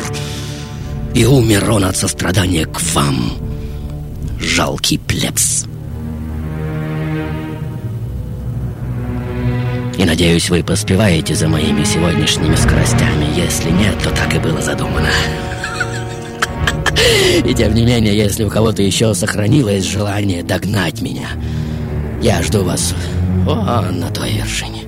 И 1.14 1.24
умер 1.24 1.70
он 1.70 1.84
от 1.84 1.96
сострадания 1.96 2.66
к 2.66 2.82
вам, 2.92 3.32
жалкий 4.40 4.98
плебс. 4.98 5.66
И 9.96 10.04
надеюсь, 10.04 10.50
вы 10.50 10.64
поспеваете 10.64 11.36
за 11.36 11.46
моими 11.46 11.84
сегодняшними 11.84 12.56
скоростями. 12.56 13.26
Если 13.36 13.70
нет, 13.70 13.96
то 14.02 14.10
так 14.10 14.34
и 14.34 14.38
было 14.40 14.60
задумано. 14.60 15.08
И 17.44 17.54
тем 17.54 17.74
не 17.74 17.84
менее, 17.84 18.16
если 18.16 18.44
у 18.44 18.50
кого-то 18.50 18.82
еще 18.82 19.14
сохранилось 19.14 19.84
желание 19.84 20.42
догнать 20.42 21.00
меня, 21.02 21.28
я 22.22 22.42
жду 22.42 22.64
вас 22.64 22.94
вон 23.44 24.00
на 24.00 24.10
той 24.10 24.32
вершине. 24.32 24.82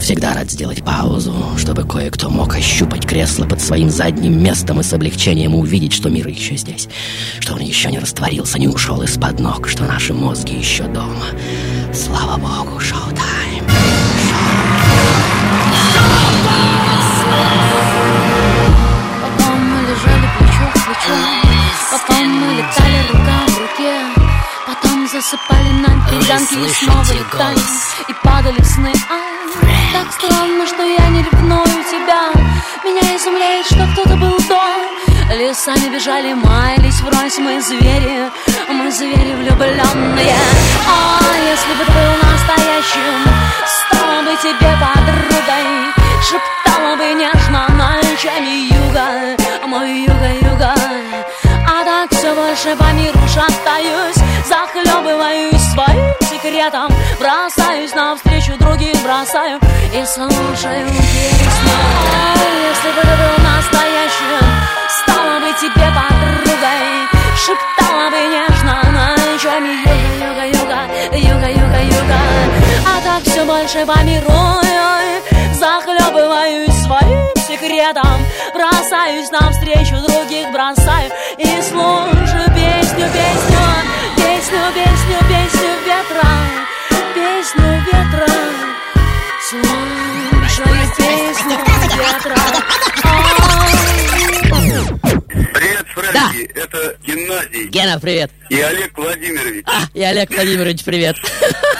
Всегда 0.00 0.34
рад 0.34 0.50
сделать 0.50 0.84
паузу, 0.84 1.34
чтобы 1.56 1.82
кое-кто 1.84 2.30
мог 2.30 2.54
ощупать 2.54 3.06
кресло 3.06 3.44
под 3.44 3.60
своим 3.60 3.90
задним 3.90 4.40
местом 4.42 4.80
и 4.80 4.82
с 4.82 4.92
облегчением 4.92 5.54
увидеть, 5.54 5.92
что 5.92 6.10
мир 6.10 6.28
еще 6.28 6.56
здесь, 6.56 6.88
что 7.40 7.54
он 7.54 7.60
еще 7.60 7.90
не 7.90 7.98
растворился, 7.98 8.58
не 8.58 8.68
ушел 8.68 9.02
из-под 9.02 9.40
ног, 9.40 9.66
что 9.68 9.84
наши 9.84 10.12
мозги 10.12 10.54
еще 10.54 10.84
дома. 10.84 11.26
Слава 11.92 12.36
богу, 12.36 12.78
шоу-тайм. 12.78 13.75
Потом 21.90 22.28
мы 22.28 22.54
летали 22.54 23.06
рука 23.12 23.38
в 23.46 23.58
руке 23.58 23.94
Потом 24.66 25.08
засыпали 25.08 25.70
на 25.82 25.88
перегонки 26.08 26.54
и 26.54 26.72
снова 26.72 27.12
летали 27.12 27.60
И 28.08 28.14
падали 28.22 28.60
в 28.60 28.66
сны. 28.66 28.92
Ай, 29.10 29.92
Так 29.92 30.12
странно, 30.12 30.66
что 30.66 30.82
я 30.82 31.08
не 31.08 31.22
ревную 31.22 31.84
тебя. 31.90 32.32
Меня 32.84 33.16
изумляет, 33.16 33.66
что 33.66 33.86
кто-то 33.92 34.16
был 34.16 34.36
до 34.48 35.34
Лесами 35.34 35.88
бежали, 35.92 36.34
маялись 36.34 37.00
врозь 37.00 37.38
мы 37.38 37.60
звери. 37.60 38.30
Мы 38.68 38.90
звери 38.90 39.34
влюбленные. 39.34 40.36
А 40.88 41.16
если 41.50 41.72
бы 41.74 41.84
ты 41.84 41.92
был 41.92 42.12
настоящим 42.30 43.16
Стала 43.66 44.22
бы 44.22 44.36
тебе 44.42 44.70
подругой 44.80 45.66
Шептала 46.22 46.96
бы 46.96 47.14
нежно 47.14 47.66
ночами 47.70 48.72
юга 48.72 49.36
Мой 49.66 50.02
юга-юга 50.02 50.74
А 50.74 50.75
все 52.26 52.34
больше 52.34 52.76
по 52.76 52.92
миру 52.92 53.20
шатаюсь 53.28 54.16
Захлебываюсь 54.48 55.62
своим 55.72 56.12
секретом 56.28 56.88
Бросаюсь 57.20 57.94
навстречу 57.94 58.58
другим, 58.58 58.96
бросаю 59.04 59.60
И 59.94 60.04
слушаю 60.04 60.86
песню. 60.88 61.76
Если 62.68 62.90
бы 62.94 63.00
ты 63.00 63.14
был 63.16 63.44
настоящим 63.44 64.44
Стала 65.02 65.38
бы 65.38 65.52
тебе 65.60 65.86
подругой 65.94 67.06
Шептала 67.36 68.10
бы 68.10 68.18
нежно 68.18 68.74
ночами 68.90 69.76
Юга-юга-юга, 70.18 70.80
юга-юга-юга 71.12 72.20
А 72.86 73.00
так 73.04 73.22
все 73.22 73.44
больше 73.44 73.86
по 73.86 74.02
миру 74.02 74.32
Захлебываюсь 75.52 76.74
своим 76.82 77.35
секретом 77.56 78.26
Бросаюсь 78.54 79.30
навстречу 79.30 79.96
других, 80.06 80.50
бросаю 80.52 81.10
И 81.38 81.46
слушаю 81.62 82.46
песню, 82.54 83.06
песню 83.12 83.58
Песню, 84.16 84.60
песню, 84.74 85.18
песню 85.28 85.70
ветра 85.84 86.28
Песню 87.14 87.82
ветра 87.86 88.26
Слушаю 89.48 90.92
песню 90.96 91.58
ветра 91.96 93.35
Привет, 94.90 95.86
Фрэнки, 95.94 96.50
это 96.54 96.96
Геннадий 97.06 97.68
Гена, 97.68 97.98
привет. 98.00 98.30
и 98.50 98.60
Олег 98.60 98.96
Владимирович. 98.96 99.64
А, 99.66 99.82
и 99.94 100.02
Олег 100.02 100.30
Владимирович, 100.30 100.84
привет. 100.84 101.16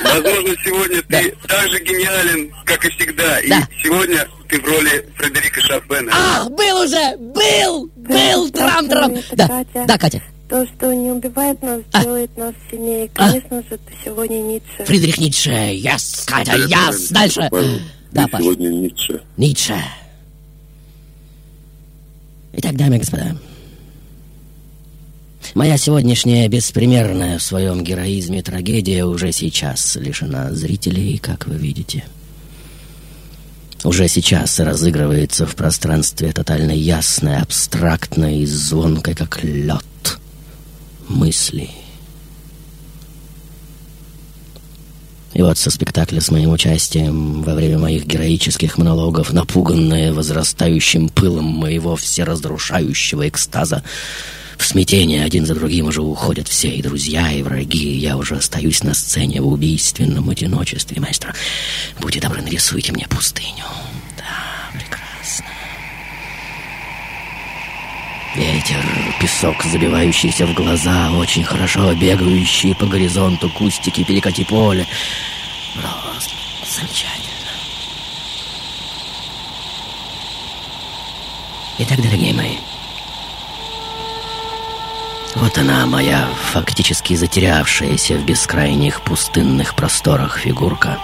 Возможно, 0.03 0.55
сегодня 0.65 1.03
ты 1.03 1.35
так 1.47 1.69
же 1.71 1.79
гениален, 1.85 2.53
как 2.65 2.85
и 2.85 2.91
всегда. 2.91 3.39
И 3.41 3.49
Да. 3.49 3.69
сегодня 3.83 4.27
ты 4.49 4.61
в 4.61 4.65
роли 4.65 5.09
Фредерика 5.17 5.61
Шопена. 5.61 6.13
Ах, 6.13 6.51
был 6.51 6.81
уже, 6.83 7.17
был, 7.19 7.87
был, 7.97 8.51
трам-трам. 8.51 9.15
Да, 9.33 9.47
Катя. 9.49 9.85
да, 9.87 9.99
Катя. 9.99 10.23
То, 10.49 10.65
что 10.67 10.93
не 10.93 11.11
убивает 11.11 11.61
нас, 11.63 11.81
А. 11.93 12.03
делает 12.03 12.37
нас 12.37 12.55
сильнее. 12.71 13.11
А. 13.17 13.31
Конечно 13.31 13.63
же, 13.63 13.67
это 13.71 13.93
сегодня 14.05 14.37
Ницше. 14.39 14.85
Фридрих 14.85 15.19
Ницше, 15.19 15.51
yes, 15.51 16.25
Катя, 16.27 16.53
yes. 16.57 17.07
Дальше. 17.13 17.49
Да, 18.13 18.27
Паш. 18.29 18.41
Сегодня 18.43 18.69
Ницше. 18.71 19.23
Ницше. 19.37 19.75
Итак, 22.59 22.75
дамы 22.75 22.97
и 22.97 22.99
господа, 23.01 23.37
моя 25.55 25.77
сегодняшняя 25.77 26.49
беспримерная 26.49 27.39
в 27.39 27.43
своем 27.43 27.85
героизме 27.85 28.43
трагедия 28.43 29.05
уже 29.05 29.31
сейчас 29.31 29.95
лишена 29.97 30.53
зрителей, 30.53 31.19
как 31.19 31.47
вы 31.47 31.57
видите. 31.57 32.05
Уже 33.85 34.09
сейчас 34.09 34.59
разыгрывается 34.59 35.47
в 35.47 35.55
пространстве 35.55 36.33
тотально 36.33 36.73
ясной, 36.73 37.37
абстрактной 37.37 38.39
и 38.39 38.47
звонкой, 38.47 39.15
как 39.15 39.45
лед, 39.45 40.19
мысли. 41.09 41.69
И 45.37 45.43
вот 45.43 45.59
со 45.59 45.71
спектакля 45.71 46.23
с 46.23 46.31
моим 46.31 46.49
участием 46.49 47.43
во 47.43 47.55
время 47.55 47.79
моих 47.79 48.07
героических 48.07 48.79
монологов, 48.79 49.35
напуганная 49.35 50.15
возрастающим 50.15 51.11
пылом 51.11 51.45
моего 51.45 51.95
всеразрушающего 51.95 53.29
экстаза, 53.29 53.83
в 54.57 54.65
смятение 54.65 55.23
один 55.23 55.45
за 55.45 55.55
другим 55.55 55.89
уже 55.89 56.01
уходят 56.01 56.49
все, 56.49 56.71
и 56.71 56.81
друзья, 56.81 57.31
и 57.31 57.43
враги, 57.43 57.97
и 57.97 57.99
я 57.99 58.17
уже 58.17 58.37
остаюсь 58.37 58.83
на 58.83 58.95
сцене 58.95 59.43
в 59.43 59.49
убийственном 59.49 60.31
одиночестве. 60.31 61.03
Маэстро, 61.03 61.35
будьте 62.01 62.19
добры, 62.19 62.41
нарисуйте 62.41 62.93
мне 62.93 63.07
пустыню. 63.07 63.67
Да, 64.17 64.71
прекрасно. 64.73 65.45
Ветер, 68.37 68.85
песок, 69.19 69.65
забивающийся 69.65 70.47
в 70.47 70.53
глаза, 70.53 71.11
очень 71.13 71.43
хорошо 71.43 71.95
бегающие 71.95 72.75
по 72.75 72.85
горизонту 72.85 73.49
кустики, 73.49 74.05
перекати 74.05 74.45
поле. 74.45 74.87
Просто 75.75 76.35
замечательно. 76.67 77.51
Итак, 81.79 82.03
дорогие 82.03 82.35
мои, 82.35 82.57
вот 85.35 85.57
она, 85.57 85.87
моя 85.87 86.29
фактически 86.53 87.15
затерявшаяся 87.15 88.17
в 88.17 88.25
бескрайних 88.27 89.01
пустынных 89.01 89.75
просторах 89.75 90.39
фигурка. 90.39 90.99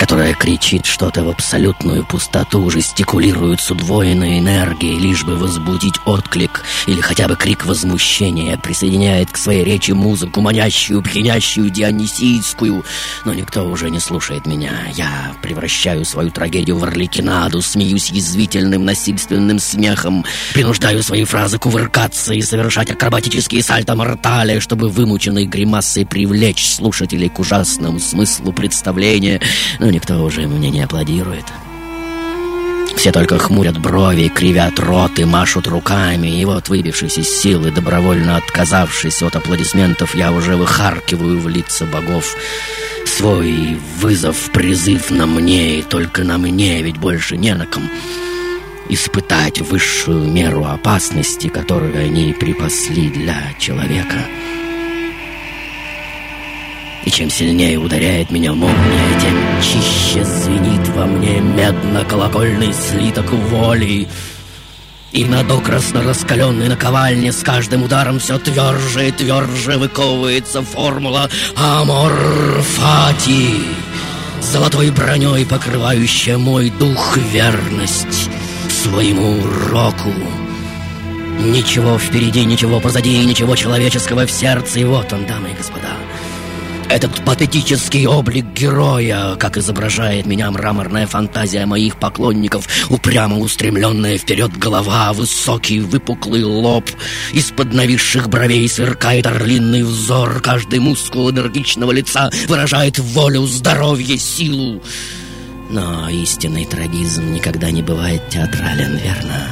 Которая 0.00 0.32
кричит 0.32 0.86
что-то 0.86 1.22
в 1.22 1.28
абсолютную 1.28 2.06
пустоту, 2.06 2.70
жестикулирует 2.70 3.60
с 3.60 3.70
удвоенной 3.70 4.38
энергией, 4.38 4.98
лишь 4.98 5.24
бы 5.24 5.36
возбудить 5.36 5.96
отклик 6.06 6.64
или 6.86 7.02
хотя 7.02 7.28
бы 7.28 7.36
крик 7.36 7.66
возмущения, 7.66 8.56
присоединяет 8.56 9.30
к 9.30 9.36
своей 9.36 9.62
речи 9.62 9.90
музыку, 9.90 10.40
манящую, 10.40 11.02
пьянящую, 11.02 11.68
дионисийскую. 11.68 12.82
Но 13.26 13.34
никто 13.34 13.68
уже 13.68 13.90
не 13.90 14.00
слушает 14.00 14.46
меня. 14.46 14.72
Я 14.94 15.34
превращаю 15.42 16.06
свою 16.06 16.30
трагедию 16.30 16.78
в 16.78 16.84
орликинаду, 16.84 17.60
смеюсь 17.60 18.08
язвительным, 18.10 18.86
насильственным 18.86 19.58
смехом, 19.58 20.24
принуждаю 20.54 21.02
свои 21.02 21.24
фразы 21.24 21.58
кувыркаться 21.58 22.32
и 22.32 22.40
совершать 22.40 22.90
акробатические 22.90 23.62
сальто-мортали, 23.62 24.60
чтобы 24.60 24.88
вымученной 24.88 25.44
гримасой 25.44 26.06
привлечь 26.06 26.66
слушателей 26.66 27.28
к 27.28 27.38
ужасному 27.38 28.00
смыслу 28.00 28.54
представления. 28.54 29.42
Никто 29.90 30.22
уже 30.22 30.46
мне 30.46 30.70
не 30.70 30.82
аплодирует. 30.82 31.44
Все 32.96 33.12
только 33.12 33.38
хмурят 33.38 33.78
брови, 33.78 34.28
кривят 34.28 34.78
рот 34.78 35.18
и 35.18 35.24
машут 35.24 35.66
руками. 35.66 36.40
И 36.40 36.44
вот, 36.44 36.68
выбившись 36.68 37.18
из 37.18 37.28
силы, 37.28 37.70
добровольно 37.70 38.36
отказавшись 38.36 39.22
от 39.22 39.36
аплодисментов, 39.36 40.14
я 40.14 40.32
уже 40.32 40.56
выхаркиваю 40.56 41.40
в 41.40 41.48
лица 41.48 41.86
богов 41.86 42.36
свой 43.06 43.78
вызов, 43.98 44.50
призыв 44.52 45.10
на 45.10 45.26
мне, 45.26 45.78
и 45.78 45.82
только 45.82 46.24
на 46.24 46.38
мне, 46.38 46.82
ведь 46.82 46.98
больше 46.98 47.36
не 47.36 47.54
на 47.54 47.66
ком 47.66 47.88
испытать 48.90 49.60
высшую 49.60 50.24
меру 50.24 50.64
опасности, 50.64 51.48
которую 51.48 51.96
они 51.96 52.32
припасли 52.32 53.08
для 53.08 53.54
человека. 53.58 54.26
И 57.04 57.10
чем 57.10 57.30
сильнее 57.30 57.78
ударяет 57.78 58.30
меня 58.30 58.52
молния, 58.52 59.20
тем 59.20 59.62
чище 59.62 60.24
звенит 60.24 60.86
во 60.88 61.06
мне 61.06 61.40
медно-колокольный 61.40 62.72
слиток 62.72 63.32
воли. 63.32 64.06
И 65.12 65.24
на 65.24 65.42
докрасно 65.42 66.04
раскаленной 66.04 66.68
наковальне 66.68 67.32
с 67.32 67.42
каждым 67.42 67.82
ударом 67.82 68.20
все 68.20 68.38
тверже 68.38 69.08
и 69.08 69.12
тверже 69.12 69.76
выковывается 69.76 70.62
формула 70.62 71.28
«Амор 71.56 72.12
Фати», 72.62 73.54
золотой 74.40 74.90
броней 74.90 75.44
покрывающая 75.46 76.38
мой 76.38 76.70
дух 76.70 77.16
верность 77.16 78.30
своему 78.70 79.42
року. 79.70 80.12
Ничего 81.40 81.98
впереди, 81.98 82.44
ничего 82.44 82.80
позади, 82.80 83.24
ничего 83.24 83.56
человеческого 83.56 84.26
в 84.26 84.30
сердце, 84.30 84.80
и 84.80 84.84
вот 84.84 85.12
он, 85.12 85.26
дамы 85.26 85.50
и 85.50 85.54
господа. 85.54 85.96
Этот 86.90 87.24
патетический 87.24 88.04
облик 88.08 88.46
героя, 88.46 89.36
как 89.36 89.56
изображает 89.56 90.26
меня 90.26 90.50
мраморная 90.50 91.06
фантазия 91.06 91.64
моих 91.64 91.94
поклонников, 92.00 92.66
упрямо 92.90 93.38
устремленная 93.38 94.18
вперед 94.18 94.58
голова, 94.58 95.12
высокий 95.12 95.78
выпуклый 95.78 96.42
лоб, 96.42 96.90
из-под 97.32 97.72
нависших 97.72 98.28
бровей 98.28 98.68
сверкает 98.68 99.28
орлиный 99.28 99.84
взор, 99.84 100.40
каждый 100.40 100.80
мускул 100.80 101.30
энергичного 101.30 101.92
лица 101.92 102.28
выражает 102.48 102.98
волю, 102.98 103.46
здоровье, 103.46 104.18
силу. 104.18 104.82
Но 105.70 106.08
истинный 106.08 106.64
трагизм 106.64 107.32
никогда 107.32 107.70
не 107.70 107.82
бывает 107.82 108.28
театрален, 108.30 108.96
верно? 108.96 109.46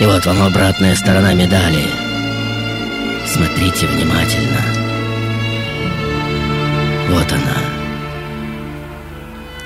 И 0.00 0.04
вот 0.04 0.26
вам 0.26 0.42
обратная 0.42 0.96
сторона 0.96 1.34
медали— 1.34 1.84
Смотрите 3.28 3.86
внимательно. 3.86 4.62
Вот 7.10 7.30
она. 7.30 7.68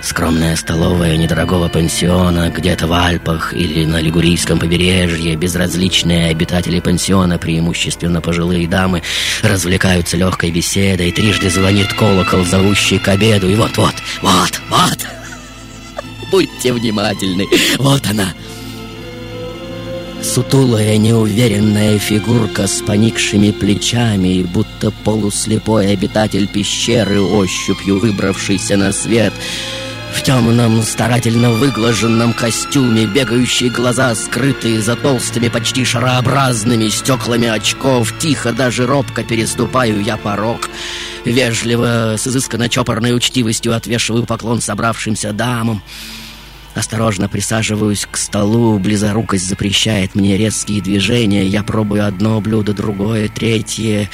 Скромная 0.03 0.57
столовая 0.57 1.17
недорогого 1.17 1.69
пансиона 1.69 2.51
где-то 2.51 2.89
в 2.89 2.93
Альпах 2.93 3.55
или 3.55 3.85
на 3.85 4.01
Лигурийском 4.01 4.59
побережье, 4.59 5.37
безразличные 5.37 6.31
обитатели 6.31 6.81
пансиона, 6.81 7.39
преимущественно 7.39 8.21
пожилые 8.21 8.67
дамы, 8.67 9.03
развлекаются 9.43 10.17
легкой 10.17 10.51
беседой, 10.51 11.13
трижды 11.13 11.49
звонит 11.49 11.93
колокол, 11.93 12.45
зовущий 12.45 12.99
к 12.99 13.07
обеду, 13.07 13.49
и 13.49 13.55
вот-вот, 13.55 13.95
вот, 14.23 14.61
вот. 14.69 14.99
Будьте 16.33 16.73
внимательны, 16.73 17.47
вот 17.79 18.05
она, 18.11 18.35
Сутулая, 20.23 20.97
неуверенная 20.99 21.99
фигурка 21.99 22.67
с 22.67 22.81
поникшими 22.81 23.51
плечами 23.51 24.43
будто 24.43 24.91
полуслепой 24.91 25.93
обитатель 25.93 26.47
пещеры, 26.47 27.21
ощупью 27.21 27.99
выбравшийся 27.99 28.77
на 28.77 28.93
свет— 28.93 29.33
в 30.13 30.23
темном, 30.23 30.83
старательно 30.83 31.53
выглаженном 31.53 32.33
костюме, 32.35 33.07
бегающие 33.07 33.71
глаза, 33.71 34.15
скрытые 34.15 34.81
за 34.81 34.95
толстыми, 34.95 35.49
почти 35.49 35.85
шарообразными 35.85 36.89
стеклами 36.89 37.49
очков, 37.49 38.17
тихо, 38.19 38.53
даже 38.53 38.87
робко 38.87 39.25
переступаю 39.25 40.03
я 40.03 40.17
порог. 40.17 40.69
Вежливо, 41.25 42.17
с 42.19 42.27
изысканно 42.27 42.69
чопорной 42.69 43.17
учтивостью 43.17 43.75
отвешиваю 43.75 44.25
поклон 44.25 44.61
собравшимся 44.61 45.33
дамам. 45.33 45.83
Осторожно 46.75 47.29
присаживаюсь 47.29 48.07
к 48.11 48.17
столу, 48.17 48.79
близорукость 48.79 49.47
запрещает 49.47 50.15
мне 50.15 50.39
резкие 50.39 50.81
движения. 50.81 51.45
Я 51.45 51.63
пробую 51.63 52.07
одно 52.07 52.41
блюдо, 52.41 52.73
другое, 52.73 53.29
третье. 53.29 54.09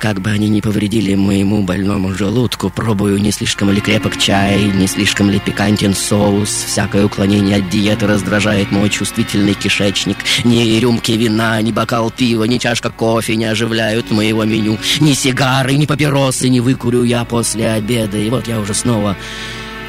Как 0.00 0.20
бы 0.20 0.30
они 0.30 0.48
ни 0.48 0.60
повредили 0.60 1.14
моему 1.14 1.62
больному 1.62 2.12
желудку, 2.12 2.70
пробую, 2.70 3.20
не 3.20 3.30
слишком 3.30 3.70
ли 3.70 3.80
крепок 3.80 4.18
чай, 4.18 4.64
не 4.64 4.88
слишком 4.88 5.30
ли 5.30 5.38
пикантен 5.38 5.94
соус. 5.94 6.64
Всякое 6.66 7.04
уклонение 7.04 7.58
от 7.58 7.70
диеты 7.70 8.08
раздражает 8.08 8.72
мой 8.72 8.90
чувствительный 8.90 9.54
кишечник. 9.54 10.16
Ни 10.42 10.80
рюмки 10.80 11.12
вина, 11.12 11.62
ни 11.62 11.70
бокал 11.70 12.10
пива, 12.10 12.42
ни 12.44 12.58
чашка 12.58 12.90
кофе 12.90 13.36
не 13.36 13.44
оживляют 13.44 14.10
моего 14.10 14.42
меню. 14.42 14.76
Ни 14.98 15.12
сигары, 15.12 15.76
ни 15.76 15.86
папиросы 15.86 16.48
не 16.48 16.60
выкурю 16.60 17.04
я 17.04 17.24
после 17.24 17.68
обеда. 17.68 18.18
И 18.18 18.28
вот 18.28 18.48
я 18.48 18.58
уже 18.58 18.74
снова 18.74 19.16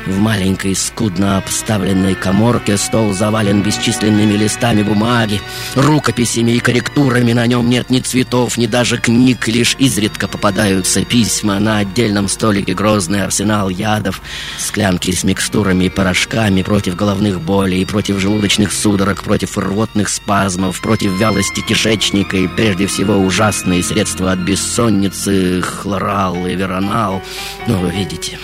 в 0.06 0.20
маленькой, 0.20 0.76
скудно 0.76 1.38
обставленной 1.38 2.16
коморке 2.16 2.78
стол 2.78 3.14
завален 3.14 3.62
бесчисленными 3.62 4.34
листами 4.34 4.84
бумаги, 4.84 5.42
рукописями 5.76 6.52
и 6.52 6.60
корректурами. 6.60 7.34
На 7.34 7.48
нем 7.48 7.70
нет 7.70 7.90
ни 7.90 8.00
цветов, 8.00 8.58
ни 8.58 8.66
даже 8.66 8.98
книг, 8.98 9.48
лишь 9.48 9.76
изредка 9.80 10.28
попадаются 10.28 11.06
письма. 11.06 11.60
На 11.60 11.80
отдельном 11.80 12.28
столике 12.28 12.74
грозный 12.74 13.24
арсенал 13.24 13.70
ядов, 13.70 14.22
склянки 14.58 15.12
с 15.12 15.24
микстурами 15.24 15.86
и 15.86 15.90
порошками 15.90 16.64
против 16.64 16.96
головных 16.96 17.42
болей, 17.42 17.86
против 17.86 18.20
желудочных 18.20 18.72
судорог, 18.72 19.24
против 19.24 19.58
рвотных 19.58 20.10
спазмов, 20.10 20.82
против 20.82 21.12
вялости 21.20 21.62
кишечника 21.62 22.38
и 22.38 22.48
прежде 22.48 22.88
всего 22.88 23.18
ужасные 23.18 23.84
средства 23.84 24.32
от 24.32 24.40
бессонницы, 24.40 25.62
хлорал 25.62 26.46
и 26.46 26.56
веронал. 26.56 27.22
Ну, 27.68 27.78
вы 27.78 27.92
видите... 27.92 28.38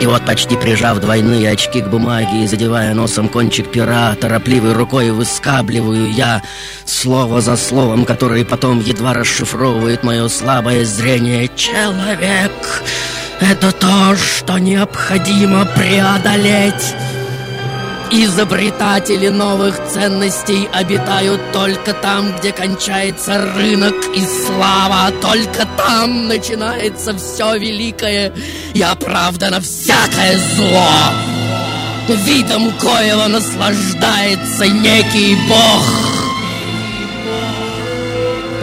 И 0.00 0.06
вот, 0.06 0.24
почти 0.24 0.56
прижав 0.56 1.00
двойные 1.00 1.50
очки 1.50 1.80
к 1.80 1.88
бумаге 1.88 2.44
и 2.44 2.46
задевая 2.46 2.94
носом 2.94 3.28
кончик 3.28 3.70
пера, 3.70 4.14
торопливой 4.14 4.72
рукой 4.72 5.10
выскабливаю 5.10 6.12
я 6.12 6.42
слово 6.84 7.40
за 7.40 7.56
словом, 7.56 8.04
которое 8.04 8.44
потом 8.44 8.80
едва 8.80 9.12
расшифровывает 9.12 10.04
мое 10.04 10.28
слабое 10.28 10.84
зрение. 10.84 11.50
«Человек— 11.56 12.52
это 13.40 13.72
то, 13.72 14.16
что 14.16 14.58
необходимо 14.58 15.64
преодолеть». 15.64 16.94
Изобретатели 18.10 19.28
новых 19.28 19.78
ценностей 19.92 20.66
обитают 20.72 21.40
только 21.52 21.92
там, 21.92 22.34
где 22.38 22.52
кончается 22.52 23.52
рынок 23.54 23.94
и 24.14 24.24
слава. 24.24 25.12
Только 25.20 25.68
там 25.76 26.26
начинается 26.26 27.14
все 27.18 27.58
великое 27.58 28.32
и 28.72 28.80
оправдано 28.80 29.60
всякое 29.60 30.38
зло. 30.56 30.88
Видом 32.24 32.72
коего 32.78 33.28
наслаждается 33.28 34.66
некий 34.68 35.36
бог. 35.46 35.84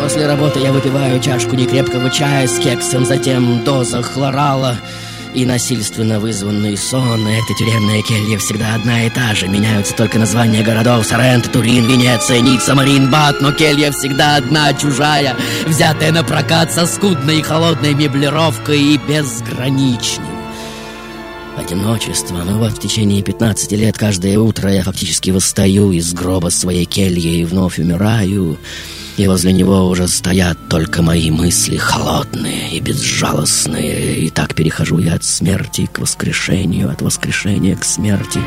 После 0.01 0.25
работы 0.25 0.59
я 0.59 0.71
выпиваю 0.71 1.19
чашку 1.19 1.55
некрепкого 1.55 2.09
чая 2.09 2.47
с 2.47 2.57
кексом, 2.57 3.05
затем 3.05 3.63
доза 3.63 4.01
хлорала— 4.01 4.77
и 5.35 5.45
насильственно 5.45 6.19
вызванный 6.19 6.77
сон. 6.77 7.27
Эта 7.27 7.53
тюремная 7.59 8.01
келья 8.01 8.37
всегда 8.37 8.75
одна 8.75 9.05
и 9.05 9.09
та 9.09 9.35
же. 9.35 9.47
Меняются 9.47 9.93
только 9.93 10.17
названия 10.17 10.63
городов 10.63 11.05
Соренто, 11.05 11.49
Турин, 11.49 11.85
Венеция, 11.85 12.39
Ницца, 12.39 12.73
Маринбат. 12.73 13.41
Но 13.41 13.51
келья 13.51 13.91
всегда 13.91 14.37
одна, 14.37 14.73
чужая, 14.73 15.35
взятая 15.67 16.11
на 16.11 16.23
прокат 16.23 16.71
со 16.71 16.87
скудной 16.87 17.39
и 17.39 17.41
холодной 17.41 17.93
меблировкой 17.93 18.81
и 18.81 18.97
безграничным 18.97 20.35
одиночество. 21.57 22.43
Ну 22.43 22.59
вот 22.59 22.73
в 22.73 22.79
течение 22.79 23.21
15 23.21 23.71
лет 23.73 23.97
каждое 23.97 24.39
утро 24.39 24.71
я 24.71 24.83
фактически 24.83 25.31
восстаю 25.31 25.91
из 25.91 26.13
гроба 26.13 26.49
своей 26.49 26.85
кельи 26.85 27.39
и 27.39 27.45
вновь 27.45 27.79
умираю. 27.79 28.57
И 29.17 29.27
возле 29.27 29.53
него 29.53 29.87
уже 29.87 30.09
стоят 30.09 30.57
только 30.67 31.01
мои 31.01 31.31
мысли 31.31 31.77
холодные 31.77 32.71
и 32.71 32.81
безжалостные. 32.81 34.17
И 34.17 34.29
так 34.29 34.55
перехожу 34.55 34.99
я 34.99 35.13
от 35.13 35.23
смерти 35.23 35.89
к 35.91 35.99
воскрешению, 35.99 36.89
от 36.89 37.01
воскрешения 37.01 37.77
к 37.77 37.85
смерти, 37.85 38.41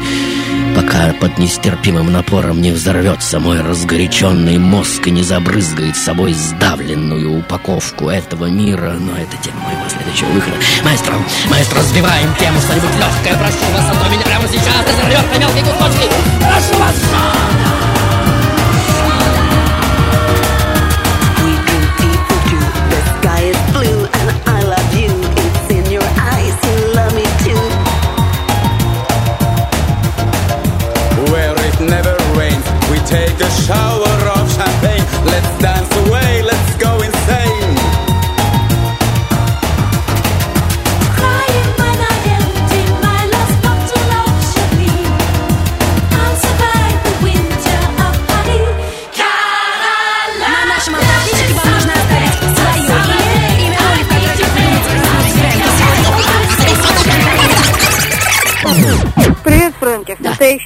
пока 0.77 1.15
под 1.15 1.39
нестерпимым 1.39 2.13
напором 2.13 2.61
не 2.61 2.73
взорвется 2.73 3.41
мой 3.41 3.63
разгоряченный 3.63 4.59
мозг 4.59 5.07
и 5.07 5.11
не 5.11 5.23
забрызгает 5.23 5.97
собой 5.97 6.35
сдавленную 6.35 7.39
упаковку 7.39 8.11
этого 8.11 8.47
мира. 8.47 8.95
Но 9.01 9.17
это 9.17 9.37
тема 9.43 9.61
моего 9.61 9.89
следующего 9.89 10.29
выхода. 10.29 10.57
Маэстро, 10.85 11.15
маэстро, 11.49 11.81
сбиваем 11.83 12.29
тему 12.39 12.61
что-нибудь 12.61 12.95
легкое. 12.99 13.39
Прошу 13.39 13.73
вас, 13.73 13.85
а 13.91 14.05
то 14.05 14.11
меня 14.11 14.23
прямо 14.23 14.47
сейчас 14.47 14.87
разорвет 14.87 15.33
на 15.33 15.39
мелкие 15.39 15.65
кусочки. 15.65 16.09
Прошу 16.41 16.79
вас! 16.79 17.38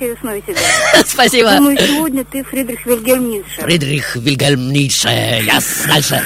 Настоящей 0.02 0.14
весной 0.14 0.42
тебя. 0.42 1.04
Спасибо. 1.06 1.56
Думаю, 1.56 1.78
сегодня 1.78 2.24
ты 2.24 2.42
Фридрих 2.44 2.86
Вильгельм 2.86 3.30
Ницше. 3.30 3.60
Фридрих 3.60 4.16
Вильгельм 4.16 4.72
Ницше. 4.72 5.08
Яс, 5.08 5.64
дальше. 5.86 6.22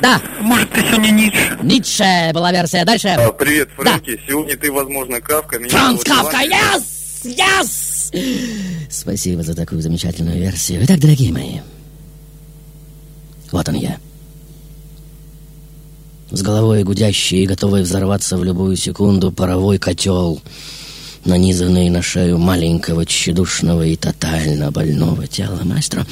Да. 0.00 0.20
Может, 0.40 0.70
ты 0.70 0.80
сегодня 0.82 1.10
Ницше? 1.10 1.58
Ницше 1.62 2.30
была 2.32 2.52
версия. 2.52 2.84
Дальше. 2.84 3.08
А, 3.08 3.32
Привет, 3.32 3.68
Фрэнки. 3.76 4.20
Сегодня 4.26 4.56
ты, 4.56 4.70
возможно, 4.70 5.20
Кавка. 5.20 5.58
Меня 5.58 5.70
Франц 5.70 6.04
Кавка, 6.04 6.38
yes! 6.44 6.84
Yes! 7.24 8.88
Спасибо 8.90 9.42
за 9.42 9.54
такую 9.54 9.82
замечательную 9.82 10.38
версию. 10.38 10.84
Итак, 10.84 10.98
дорогие 10.98 11.32
мои, 11.32 11.60
вот 13.50 13.68
он 13.68 13.74
я. 13.74 13.98
С 16.30 16.42
головой 16.42 16.84
гудящий 16.84 17.42
и 17.42 17.46
готовый 17.46 17.82
взорваться 17.82 18.36
в 18.36 18.44
любую 18.44 18.76
секунду 18.76 19.32
паровой 19.32 19.78
котел, 19.78 20.40
нанизанный 21.28 21.90
на 21.90 22.02
шею 22.02 22.38
маленького, 22.38 23.04
тщедушного 23.06 23.82
и 23.82 23.96
тотально 23.96 24.72
больного 24.72 25.26
тела. 25.26 25.60
Маэстро, 25.62 26.06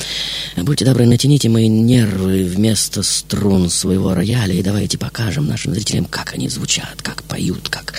будьте 0.57 0.85
добры, 0.85 1.07
натяните 1.07 1.49
мои 1.49 1.69
нервы 1.69 2.45
вместо 2.45 3.03
струн 3.03 3.71
своего 3.71 4.15
рояля 4.15 4.55
и 4.55 4.63
давайте 4.63 4.99
покажем 4.99 5.47
нашим 5.47 5.75
зрителям, 5.75 6.05
как 6.05 6.35
они 6.35 6.49
звучат, 6.49 7.03
как 7.03 7.23
поют, 7.25 7.69
как, 7.69 7.95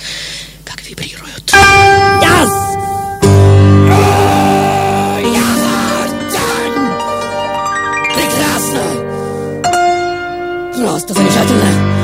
как 0.64 0.82
вибрируют. 0.88 1.52
Yes! 2.22 2.50
Прекрасно! 8.14 8.82
Просто 10.74 11.14
замечательно! 11.14 11.97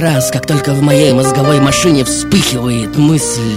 Раз, 0.00 0.30
как 0.30 0.46
только 0.46 0.72
в 0.72 0.82
моей 0.82 1.12
мозговой 1.12 1.60
машине 1.60 2.04
вспыхивает 2.04 2.96
мысль, 2.96 3.56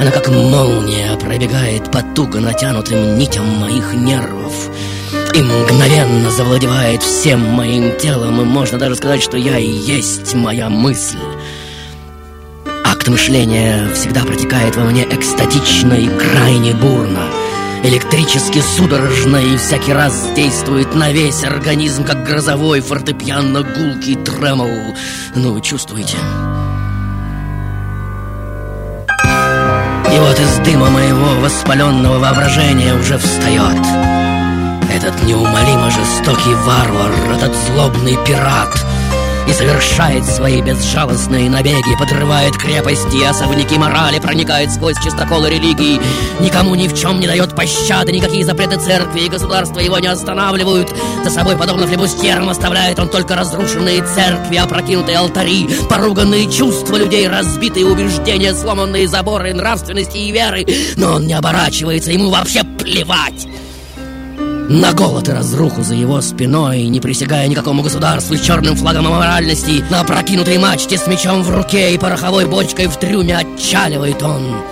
она 0.00 0.10
как 0.10 0.28
молния 0.28 1.16
пробегает 1.16 1.90
по 1.92 2.02
туго 2.02 2.40
натянутым 2.40 3.18
нитям 3.18 3.46
моих 3.46 3.92
нервов 3.92 4.70
и 5.34 5.42
мгновенно 5.42 6.30
завладевает 6.30 7.02
всем 7.02 7.40
моим 7.40 7.96
телом, 7.98 8.40
и 8.40 8.44
можно 8.44 8.78
даже 8.78 8.96
сказать, 8.96 9.22
что 9.22 9.36
я 9.36 9.58
и 9.58 9.68
есть 9.68 10.34
моя 10.34 10.68
мысль. 10.68 11.18
Акт 12.84 13.08
мышления 13.08 13.88
всегда 13.94 14.22
протекает 14.22 14.76
во 14.76 14.84
мне 14.84 15.04
экстатично 15.04 15.92
и 15.92 16.08
крайне 16.08 16.74
бурно, 16.74 17.29
электрически 17.82 18.60
судорожно 18.60 19.36
и 19.36 19.56
всякий 19.56 19.92
раз 19.92 20.28
действует 20.34 20.94
на 20.94 21.12
весь 21.12 21.44
организм, 21.44 22.04
как 22.04 22.24
грозовой 22.24 22.80
фортепиано-гулкий 22.80 24.22
тремол. 24.22 24.94
Ну, 25.34 25.60
чувствуете? 25.60 26.16
И 30.12 30.18
вот 30.18 30.38
из 30.38 30.58
дыма 30.64 30.90
моего 30.90 31.40
воспаленного 31.40 32.18
воображения 32.18 32.94
уже 32.94 33.16
встает 33.18 33.78
этот 34.92 35.22
неумолимо 35.22 35.90
жестокий 35.90 36.54
варвар, 36.54 37.12
этот 37.34 37.54
злобный 37.54 38.18
пират 38.26 38.74
и 39.50 39.52
совершает 39.52 40.24
свои 40.24 40.62
безжалостные 40.62 41.50
набеги, 41.50 41.98
подрывает 41.98 42.56
крепости 42.56 43.16
и 43.16 43.24
особняки 43.24 43.76
морали, 43.76 44.20
проникает 44.20 44.70
сквозь 44.70 44.96
чистоколы 45.02 45.50
религии, 45.50 46.00
никому 46.40 46.76
ни 46.76 46.86
в 46.86 46.96
чем 46.96 47.18
не 47.18 47.26
дает 47.26 47.56
пощады, 47.56 48.12
никакие 48.12 48.44
запреты 48.44 48.78
церкви 48.78 49.22
и 49.22 49.28
государства 49.28 49.80
его 49.80 49.98
не 49.98 50.06
останавливают. 50.06 50.94
За 51.24 51.30
собой, 51.30 51.56
подобно 51.56 51.88
флебустьерам, 51.88 52.48
оставляет 52.48 53.00
он 53.00 53.08
только 53.08 53.34
разрушенные 53.34 54.04
церкви, 54.04 54.56
опрокинутые 54.56 55.18
алтари, 55.18 55.68
поруганные 55.88 56.48
чувства 56.50 56.96
людей, 56.96 57.26
разбитые 57.26 57.86
убеждения, 57.86 58.54
сломанные 58.54 59.08
заборы 59.08 59.52
нравственности 59.52 60.18
и 60.18 60.30
веры. 60.30 60.64
Но 60.96 61.14
он 61.14 61.26
не 61.26 61.34
оборачивается, 61.34 62.12
ему 62.12 62.30
вообще 62.30 62.62
плевать. 62.62 63.48
На 64.72 64.92
голод 64.92 65.28
и 65.28 65.32
разруху 65.32 65.82
за 65.82 65.96
его 65.96 66.20
спиной, 66.20 66.86
не 66.86 67.00
присягая 67.00 67.48
никакому 67.48 67.82
государству 67.82 68.36
с 68.36 68.40
черным 68.40 68.76
флагом 68.76 69.08
аморальности, 69.08 69.84
на 69.90 70.02
опрокинутой 70.02 70.58
мачте 70.58 70.96
с 70.96 71.08
мечом 71.08 71.42
в 71.42 71.50
руке 71.50 71.92
и 71.92 71.98
пороховой 71.98 72.46
бочкой 72.46 72.86
в 72.86 72.96
трюме 72.96 73.36
отчаливает 73.36 74.22
он. 74.22 74.62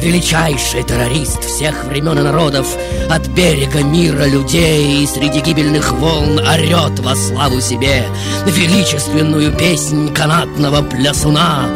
Величайший 0.00 0.82
террорист 0.82 1.44
всех 1.44 1.84
времен 1.84 2.18
и 2.20 2.22
народов 2.22 2.66
От 3.10 3.28
берега 3.28 3.82
мира 3.82 4.24
людей 4.24 5.02
И 5.02 5.06
среди 5.06 5.40
гибельных 5.40 5.92
волн 5.92 6.38
орет 6.38 6.98
во 7.00 7.14
славу 7.14 7.60
себе 7.60 8.04
Величественную 8.46 9.52
песнь 9.52 10.12
канатного 10.12 10.82
плясуна 10.82 11.68